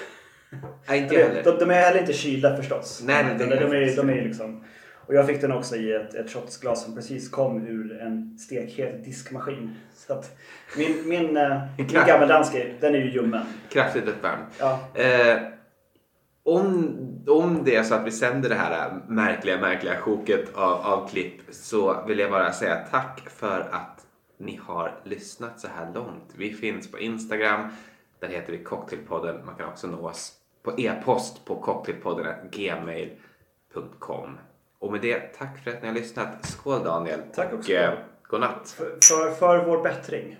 Nej, 0.88 0.98
inte 0.98 1.14
jag 1.20 1.28
heller. 1.28 1.44
De, 1.44 1.58
de 1.58 1.70
är 1.70 1.74
heller 1.74 2.00
inte 2.00 2.12
kylda 2.12 2.56
förstås. 2.56 3.02
Nej, 3.06 3.24
nej, 3.24 3.34
de, 3.38 3.44
det 3.44 3.56
är 3.56 3.60
de, 3.60 3.76
är, 3.76 3.96
de 3.96 4.10
är 4.10 4.24
liksom... 4.24 4.64
Och 5.06 5.14
jag 5.14 5.26
fick 5.26 5.40
den 5.40 5.52
också 5.52 5.76
i 5.76 5.92
ett, 5.92 6.14
ett 6.14 6.30
shotsglas 6.30 6.84
som 6.84 6.94
precis 6.94 7.28
kom 7.28 7.66
ur 7.66 8.00
en 8.00 8.38
stekhet 8.38 9.04
diskmaskin. 9.04 9.76
Så 9.94 10.12
att 10.12 10.38
min, 10.76 11.08
min, 11.08 11.36
eh, 11.36 11.60
min 11.78 11.86
gammeldanska, 11.86 12.58
den 12.80 12.94
är 12.94 12.98
ju 12.98 13.10
ljummen. 13.10 13.46
Kraftigt 13.68 14.08
uppvärmd. 14.08 14.42
Ja. 14.58 14.80
Eh, 14.94 15.38
om, 16.42 16.96
om 17.26 17.64
det 17.64 17.76
är 17.76 17.82
så 17.82 17.94
att 17.94 18.06
vi 18.06 18.10
sänder 18.10 18.48
det 18.48 18.54
här 18.54 18.92
märkliga, 19.08 19.60
märkliga 19.60 19.96
sjoket 19.96 20.54
av, 20.54 20.72
av 20.72 21.08
klipp 21.08 21.40
så 21.50 22.04
vill 22.06 22.18
jag 22.18 22.30
bara 22.30 22.52
säga 22.52 22.76
tack 22.90 23.20
för 23.30 23.60
att 23.60 23.99
ni 24.40 24.56
har 24.56 25.00
lyssnat 25.04 25.60
så 25.60 25.68
här 25.68 25.92
långt. 25.94 26.32
Vi 26.36 26.52
finns 26.54 26.90
på 26.90 26.98
Instagram, 26.98 27.68
där 28.18 28.28
heter 28.28 28.52
vi 28.52 28.64
Cocktailpodden. 28.64 29.46
Man 29.46 29.54
kan 29.54 29.68
också 29.68 29.86
nå 29.86 30.08
oss 30.08 30.32
på 30.62 30.80
e-post 30.80 31.44
på 31.44 31.56
cocktailpodden.gmail.com. 31.56 34.38
Och 34.78 34.92
med 34.92 35.00
det, 35.00 35.20
tack 35.20 35.64
för 35.64 35.70
att 35.70 35.82
ni 35.82 35.88
har 35.88 35.94
lyssnat. 35.94 36.46
Skål 36.46 36.84
Daniel! 36.84 37.20
Tack 37.34 37.52
och 37.52 37.58
också. 37.58 37.72
eh, 37.72 37.98
godnatt! 38.22 38.70
För, 38.70 38.98
för, 39.02 39.30
för 39.34 39.64
vår 39.64 39.82
bättring. 39.82 40.36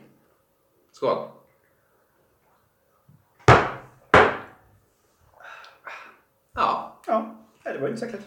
Skål! 0.93 1.29
Ja, 6.55 6.97
Ja, 7.07 7.35
det 7.73 7.79
var 7.79 7.89
ju 7.89 7.95
inte 7.95 8.19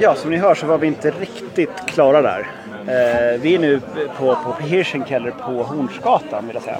Ja, 0.00 0.14
som 0.14 0.30
ni 0.30 0.36
hör 0.36 0.54
så 0.54 0.66
var 0.66 0.78
vi 0.78 0.86
inte 0.86 1.10
riktigt 1.10 1.86
klara 1.86 2.22
där. 2.22 2.46
Eh, 2.86 3.40
vi 3.40 3.54
är 3.54 3.58
nu 3.58 3.80
på, 4.18 4.36
på 4.44 4.62
Hirschenkeller 4.62 5.30
på 5.30 5.62
Hornsgatan 5.62 6.46
vill 6.46 6.54
jag 6.54 6.62
säga. 6.62 6.78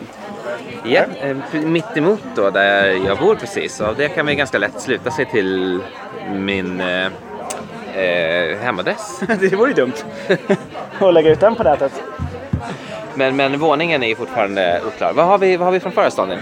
Ja, 0.85 1.03
eh, 1.21 1.37
mitt 1.65 1.97
emot 1.97 2.23
då 2.35 2.51
där 2.51 3.07
jag 3.07 3.19
bor 3.19 3.35
precis. 3.35 3.81
Och 3.81 3.95
det 3.97 4.09
kan 4.09 4.27
vi 4.27 4.35
ganska 4.35 4.59
lätt 4.59 4.81
sluta 4.81 5.11
sig 5.11 5.27
till 5.27 5.81
min 6.35 6.81
eh, 6.81 7.07
eh, 7.95 8.59
hemadress. 8.59 9.21
det 9.41 9.57
vore 9.57 9.69
ju 9.69 9.75
dumt 9.75 9.93
att 10.99 11.15
lägga 11.15 11.31
ut 11.31 11.41
den 11.41 11.55
på 11.55 11.63
nätet. 11.63 11.93
Men, 13.19 13.37
men 13.37 13.59
våningen 13.59 14.03
är 14.03 14.15
fortfarande 14.15 14.81
oklar. 14.87 15.13
Vad 15.13 15.27
har 15.27 15.39
vi, 15.39 15.57
vad 15.57 15.65
har 15.67 15.73
vi 15.73 15.81
framför 15.81 16.07
oss 16.07 16.17
Daniel? 16.17 16.39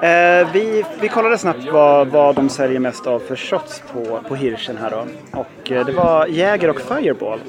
Eh, 0.00 0.48
vi, 0.52 0.84
vi 1.00 1.08
kollade 1.08 1.38
snabbt 1.38 1.68
vad, 1.72 2.08
vad 2.08 2.34
de 2.34 2.48
säljer 2.48 2.80
mest 2.80 3.06
av 3.06 3.18
för 3.18 3.36
shots 3.36 3.82
på, 3.92 4.20
på 4.28 4.34
Hirschen 4.34 4.76
här 4.82 4.90
då. 4.90 5.06
Och 5.40 5.72
eh, 5.72 5.86
det 5.86 5.92
var 5.92 6.26
Jäger 6.26 6.70
och 6.70 6.80
Fireball. 6.80 7.40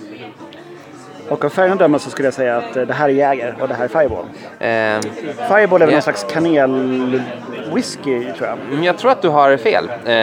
Och 1.30 1.46
av 1.46 1.50
färgen 1.50 1.78
döma 1.78 2.00
så 2.00 2.10
skulle 2.10 2.28
jag 2.28 2.34
säga 2.34 2.58
att 2.58 2.76
eh, 2.78 2.84
det 2.84 2.94
här 2.94 3.10
är 3.10 3.14
Jäger 3.14 3.56
och 3.62 3.68
det 3.68 3.74
här 3.74 3.84
är 3.84 3.88
Fireball. 3.88 4.26
Eh, 4.60 5.00
Fireball 5.48 5.82
är 5.82 5.86
väl 5.86 5.90
Ja. 5.90 5.96
någon 5.96 6.02
slags 6.02 6.26
kanelwhisky 6.30 8.20
tror 8.38 8.48
jag. 8.48 8.58
men 8.72 8.84
jag 8.84 8.98
tror 8.98 9.12
att 9.12 9.22
du 9.22 9.30
har 9.30 9.58
fel. 9.58 9.90
Eh, 10.06 10.14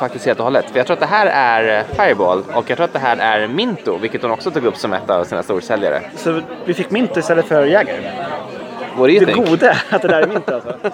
faktiskt 0.00 0.26
helt 0.26 0.38
och 0.38 0.44
hållet. 0.44 0.70
För 0.70 0.78
jag 0.78 0.86
tror 0.86 0.94
att 0.94 1.00
det 1.00 1.06
här 1.06 1.26
är 1.26 1.84
Fireball 1.94 2.42
och 2.54 2.70
jag 2.70 2.76
tror 2.76 2.84
att 2.84 2.92
det 2.92 2.98
här 2.98 3.16
är 3.16 3.48
Minto, 3.48 3.96
vilket 3.96 4.22
hon 4.22 4.30
också 4.30 4.50
tog 4.50 4.64
upp 4.64 4.76
som 4.76 4.92
ett 4.92 5.10
av 5.10 5.24
sina 5.24 5.42
storsäljare. 5.42 6.00
Så 6.16 6.40
vi 6.64 6.74
fick 6.74 6.90
mint 6.90 7.16
istället 7.16 7.46
för 7.46 7.64
Jäger. 7.64 8.12
What 8.96 8.98
do 8.98 9.08
you 9.08 9.20
Det 9.24 9.32
think? 9.32 9.48
gode 9.48 9.76
att 9.90 10.02
det 10.02 10.08
där 10.08 10.22
är 10.22 10.26
mint 10.26 10.48
alltså. 10.50 10.74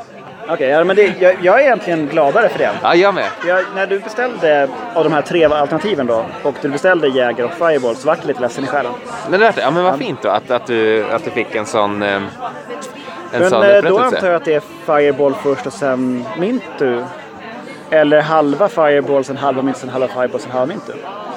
Okej, 0.48 0.68
ja, 0.68 0.84
men 0.84 0.96
det, 0.96 1.14
jag, 1.20 1.36
jag 1.42 1.60
är 1.60 1.64
egentligen 1.64 2.06
gladare 2.06 2.48
för 2.48 2.58
det. 2.58 2.70
Ja, 2.82 2.94
jag 2.94 3.14
med. 3.14 3.24
Jag, 3.46 3.64
när 3.74 3.86
du 3.86 3.98
beställde 3.98 4.68
av 4.94 5.04
de 5.04 5.12
här 5.12 5.22
tre 5.22 5.44
alternativen 5.44 6.06
då 6.06 6.24
och 6.42 6.54
du 6.60 6.68
beställde 6.68 7.08
Jäger 7.08 7.44
och 7.44 7.52
Fireball 7.52 7.96
så 7.96 8.06
vart 8.06 8.18
jag 8.18 8.26
lite 8.26 8.40
ledsen 8.40 8.64
i 8.64 8.66
själen. 8.66 8.92
Men, 9.30 9.40
det 9.40 9.52
ja, 9.56 9.70
men 9.70 9.84
vad 9.84 9.98
fint 9.98 10.22
då 10.22 10.28
att, 10.28 10.50
att, 10.50 10.66
du, 10.66 11.04
att 11.10 11.24
du 11.24 11.30
fick 11.30 11.54
en 11.54 11.66
sån, 11.66 12.02
eh, 12.02 12.08
en 12.14 12.22
Men 13.32 13.50
sån 13.50 13.62
eh, 13.62 13.82
då 13.82 13.98
antar 13.98 14.26
jag 14.26 14.36
att 14.36 14.44
det 14.44 14.54
är 14.54 14.62
Fireball 14.86 15.34
först 15.34 15.66
och 15.66 15.72
sen 15.72 16.24
Mintu. 16.38 17.02
Eller 17.90 18.20
halva 18.20 18.68
Fireball, 18.68 19.24
sen 19.24 19.36
halva 19.36 19.62
Mintu, 19.62 19.80
sen 19.80 19.88
halva 19.88 20.08
Fireball, 20.08 20.40
sen 20.40 20.50
halva 20.50 20.66
Mintu. 20.66 20.92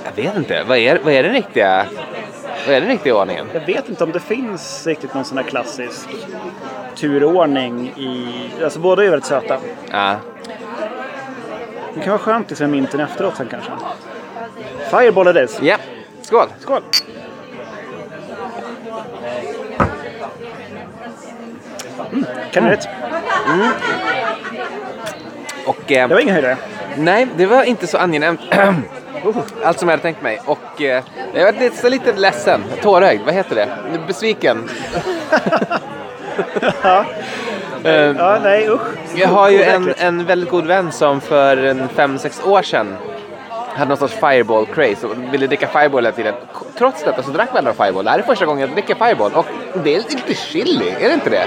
Jag 0.05 0.23
vet 0.23 0.35
inte. 0.37 0.63
Vad 0.63 0.77
är, 0.77 0.99
vad 1.03 1.13
är 1.13 1.23
den 1.23 1.33
riktiga, 1.33 1.85
vad 2.67 2.75
är 2.75 2.81
den 2.81 2.89
riktiga 2.89 3.15
ordningen? 3.15 3.47
Jag 3.53 3.65
vet 3.65 3.89
inte 3.89 4.03
om 4.03 4.11
det 4.11 4.19
finns 4.19 4.87
riktigt 4.87 5.13
någon 5.13 5.25
sån 5.25 5.37
här 5.37 5.45
klassisk 5.45 6.09
turordning 6.95 7.87
i... 7.87 8.27
Alltså 8.63 8.79
båda 8.79 9.03
är 9.03 9.09
väldigt 9.09 9.27
söta. 9.27 9.57
Ja. 9.91 10.15
Det 11.95 11.99
kan 12.01 12.09
vara 12.09 12.19
skönt 12.19 12.49
liksom 12.49 12.69
med 12.71 12.79
Minten 12.79 12.99
efteråt 12.99 13.37
sen 13.37 13.47
kanske. 13.51 13.71
Fireball 14.89 15.27
it 15.37 15.49
is. 15.49 15.59
ja. 15.61 15.77
Skål! 16.21 16.47
Skål! 16.59 16.81
Mm, 22.11 22.25
kanelligt. 22.51 22.87
Och, 25.65 25.91
eh, 25.91 26.07
Det 26.07 26.13
var 26.13 26.21
ingen 26.21 26.33
höjdare. 26.33 26.57
nej, 26.97 27.27
det 27.37 27.45
var 27.45 27.63
inte 27.63 27.87
så 27.87 27.97
angenämt. 27.97 28.39
Allt 29.63 29.79
som 29.79 29.89
jag 29.89 29.93
hade 29.93 30.01
tänkt 30.01 30.21
mig. 30.21 30.41
Och 30.45 30.81
eh, 30.81 31.03
jag 31.33 31.45
var 31.53 31.89
lite, 31.89 32.13
ledsen. 32.13 32.63
Tårögd, 32.81 33.21
vad 33.25 33.33
heter 33.33 33.55
det? 33.55 33.67
Besviken. 34.07 34.69
Eh, 37.83 38.15
Ja, 38.17 38.39
nej 38.43 38.69
usch. 38.69 38.81
Jag 39.15 39.27
har 39.27 39.49
ju 39.49 39.63
en, 39.63 39.93
en 39.97 40.25
väldigt 40.25 40.49
god 40.49 40.65
vän 40.65 40.91
som 40.91 41.21
för 41.21 41.57
en 41.57 41.87
fem 41.89 42.17
sex 42.17 42.41
år 42.45 42.61
sedan 42.61 42.97
hade 43.75 43.89
någon 43.89 43.97
sorts 43.97 44.13
fireball 44.13 44.65
craze 44.65 45.07
och 45.07 45.33
ville 45.33 45.47
dricka 45.47 45.67
fireball 45.67 46.03
hela 46.05 46.15
tiden. 46.15 46.33
Trots 46.77 47.03
detta 47.03 47.23
så 47.23 47.31
drack 47.31 47.49
vi 47.53 47.57
aldrig 47.57 47.75
fireball. 47.75 48.03
Det 48.05 48.11
här 48.11 48.19
är 48.19 48.23
första 48.23 48.45
gången 48.45 48.61
jag 48.61 48.69
dricker 48.69 48.95
fireball 48.95 49.31
och 49.33 49.45
det 49.83 49.95
är 49.95 49.99
lite 49.99 50.33
chili, 50.33 50.89
är 50.99 51.07
det 51.07 51.13
inte 51.13 51.29
det? 51.29 51.45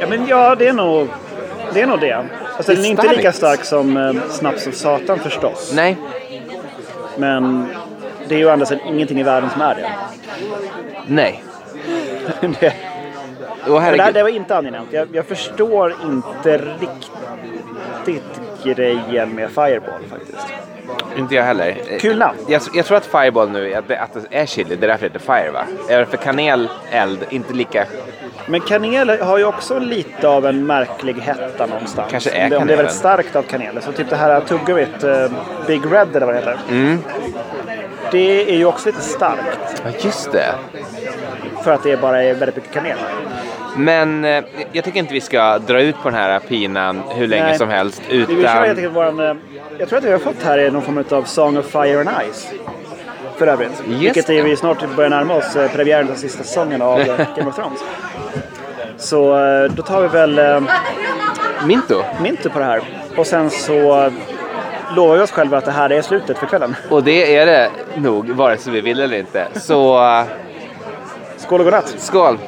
Ja, 0.00 0.06
men 0.06 0.26
ja, 0.26 0.54
det 0.54 0.68
är 0.68 0.72
nog 0.72 1.08
det. 1.72 1.80
Är 1.80 1.86
nog 1.86 2.00
det. 2.00 2.24
Alltså, 2.58 2.74
den 2.74 2.84
är 2.84 2.88
inte 2.88 3.16
lika 3.16 3.32
stark 3.32 3.64
som 3.64 3.96
eh, 3.96 4.12
Snaps 4.30 4.66
och 4.66 4.74
Satan 4.74 5.18
förstås. 5.18 5.72
Nej, 5.74 5.96
Men 7.16 7.68
det 8.28 8.34
är 8.34 8.38
ju 8.38 8.46
å 8.46 8.50
andra 8.50 8.66
sidan 8.66 8.86
ingenting 8.88 9.20
i 9.20 9.22
världen 9.22 9.50
som 9.50 9.60
är 9.60 9.74
det. 9.74 9.90
nej. 11.06 11.44
det 12.40 12.40
Men 12.40 12.54
det, 12.60 13.80
herregud. 13.80 14.14
det 14.14 14.22
var 14.22 14.30
inte 14.30 14.56
angenämt. 14.56 14.88
Jag, 14.92 15.08
jag 15.12 15.26
förstår 15.26 15.94
inte 16.04 16.58
riktigt 16.58 18.40
grejen 18.64 19.34
med 19.34 19.50
Fireball 19.50 20.02
faktiskt. 20.10 20.52
Inte 21.16 21.34
jag 21.34 21.44
heller. 21.44 21.76
Eh, 21.88 21.98
Kul 21.98 22.18
namn. 22.18 22.38
Jag, 22.48 22.62
jag 22.74 22.86
tror 22.86 22.96
att 22.96 23.06
fireball 23.06 23.50
nu 23.50 23.74
att 23.74 23.88
det, 23.88 24.00
att 24.00 24.12
det 24.12 24.36
är 24.38 24.46
chili, 24.46 24.76
det 24.76 24.86
är 24.86 24.88
därför 24.88 25.08
det 25.08 25.18
heter 25.18 25.40
fire 25.40 25.50
va? 25.50 25.64
Är 25.88 25.98
det 25.98 26.06
för 26.06 26.16
kanel, 26.16 26.68
eld, 26.90 27.24
inte 27.30 27.54
lika... 27.54 27.86
Men 28.46 28.60
kanel 28.60 29.08
har 29.20 29.38
ju 29.38 29.44
också 29.44 29.78
lite 29.78 30.28
av 30.28 30.46
en 30.46 30.66
märklig 30.66 31.14
hetta 31.14 31.66
någonstans. 31.66 32.10
Kanske 32.10 32.30
är 32.30 32.44
om 32.44 32.50
det, 32.50 32.56
om 32.56 32.66
det 32.66 32.72
är 32.72 32.76
kanelen. 32.76 32.76
väldigt 32.76 32.94
starkt 32.96 33.36
av 33.36 33.42
kanel. 33.42 33.82
Så 33.82 33.92
typ 33.92 34.10
det 34.10 34.16
här 34.16 34.40
tuggummit, 34.40 35.04
uh, 35.04 35.26
Big 35.66 35.92
Red 35.92 36.16
eller 36.16 36.26
vad 36.26 36.34
det 36.34 36.38
heter. 36.38 36.58
Mm. 36.70 36.98
Det 38.10 38.52
är 38.54 38.56
ju 38.56 38.64
också 38.64 38.88
lite 38.88 39.00
starkt. 39.00 39.82
Ja, 39.84 39.90
just 40.00 40.32
det. 40.32 40.54
För 41.64 41.72
att 41.72 41.82
det 41.82 42.00
bara 42.00 42.22
är 42.22 42.34
väldigt 42.34 42.56
mycket 42.56 42.72
kanel. 42.72 42.98
Men 43.78 44.24
eh, 44.24 44.44
jag 44.72 44.84
tycker 44.84 44.98
inte 44.98 45.14
vi 45.14 45.20
ska 45.20 45.58
dra 45.58 45.80
ut 45.80 45.96
på 46.02 46.10
den 46.10 46.18
här 46.18 46.40
pinan 46.40 47.02
hur 47.08 47.26
länge 47.26 47.44
Nej. 47.44 47.58
som 47.58 47.68
helst. 47.68 48.02
Vi 48.08 48.18
helt 48.18 48.30
Utan... 48.30 48.62
enkelt 48.62 48.94
våran, 48.94 49.20
eh, 49.20 49.34
jag 49.78 49.88
tror 49.88 49.98
att 49.98 50.04
vi 50.04 50.12
har 50.12 50.18
fått 50.18 50.42
här 50.42 50.58
är 50.58 50.70
någon 50.70 50.82
form 50.82 51.04
av 51.10 51.22
Song 51.22 51.56
of 51.56 51.66
Fire 51.66 52.00
and 52.00 52.08
Ice. 52.32 52.48
För 53.36 53.46
övrigt. 53.46 53.82
Vilket 53.86 54.30
är 54.30 54.42
vi 54.42 54.56
snart 54.56 54.96
börjar 54.96 55.10
närma 55.10 55.34
oss 55.34 55.56
eh, 55.56 55.72
premiären 55.72 56.10
av 56.10 56.14
sista 56.14 56.44
säsongen 56.44 56.82
av 56.82 57.00
eh, 57.00 57.06
Game 57.36 57.48
of 57.48 57.56
Thrones. 57.56 57.80
Så 58.96 59.46
eh, 59.46 59.70
då 59.72 59.82
tar 59.82 60.02
vi 60.02 60.08
väl 60.08 60.38
eh, 60.38 60.60
Minto. 61.66 62.02
Mintu 62.22 62.48
på 62.48 62.58
det 62.58 62.64
här. 62.64 62.80
Och 63.16 63.26
sen 63.26 63.50
så 63.50 64.10
lovar 64.96 65.16
vi 65.16 65.22
oss 65.22 65.30
själva 65.30 65.58
att 65.58 65.64
det 65.64 65.70
här 65.70 65.92
är 65.92 66.02
slutet 66.02 66.38
för 66.38 66.46
kvällen. 66.46 66.76
Och 66.90 67.04
det 67.04 67.36
är 67.36 67.46
det 67.46 67.70
nog, 67.96 68.30
vare 68.30 68.56
sig 68.56 68.72
vi 68.72 68.80
vill 68.80 69.00
eller 69.00 69.18
inte. 69.18 69.46
Så 69.54 70.00
Skål 71.36 71.60
och 71.60 71.64
godnatt! 71.64 71.94
skål! 71.98 72.38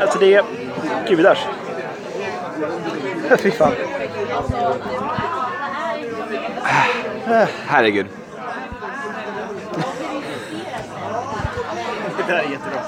Alltså 0.00 0.18
det 0.18 0.34
är 0.34 0.44
gudars. 1.08 1.38
Fy 3.38 3.50
fan. 3.50 3.72
Herregud. 7.66 8.06
Det 12.16 12.32
där 12.32 12.38
är 12.38 12.42
jättebra. 12.42 12.82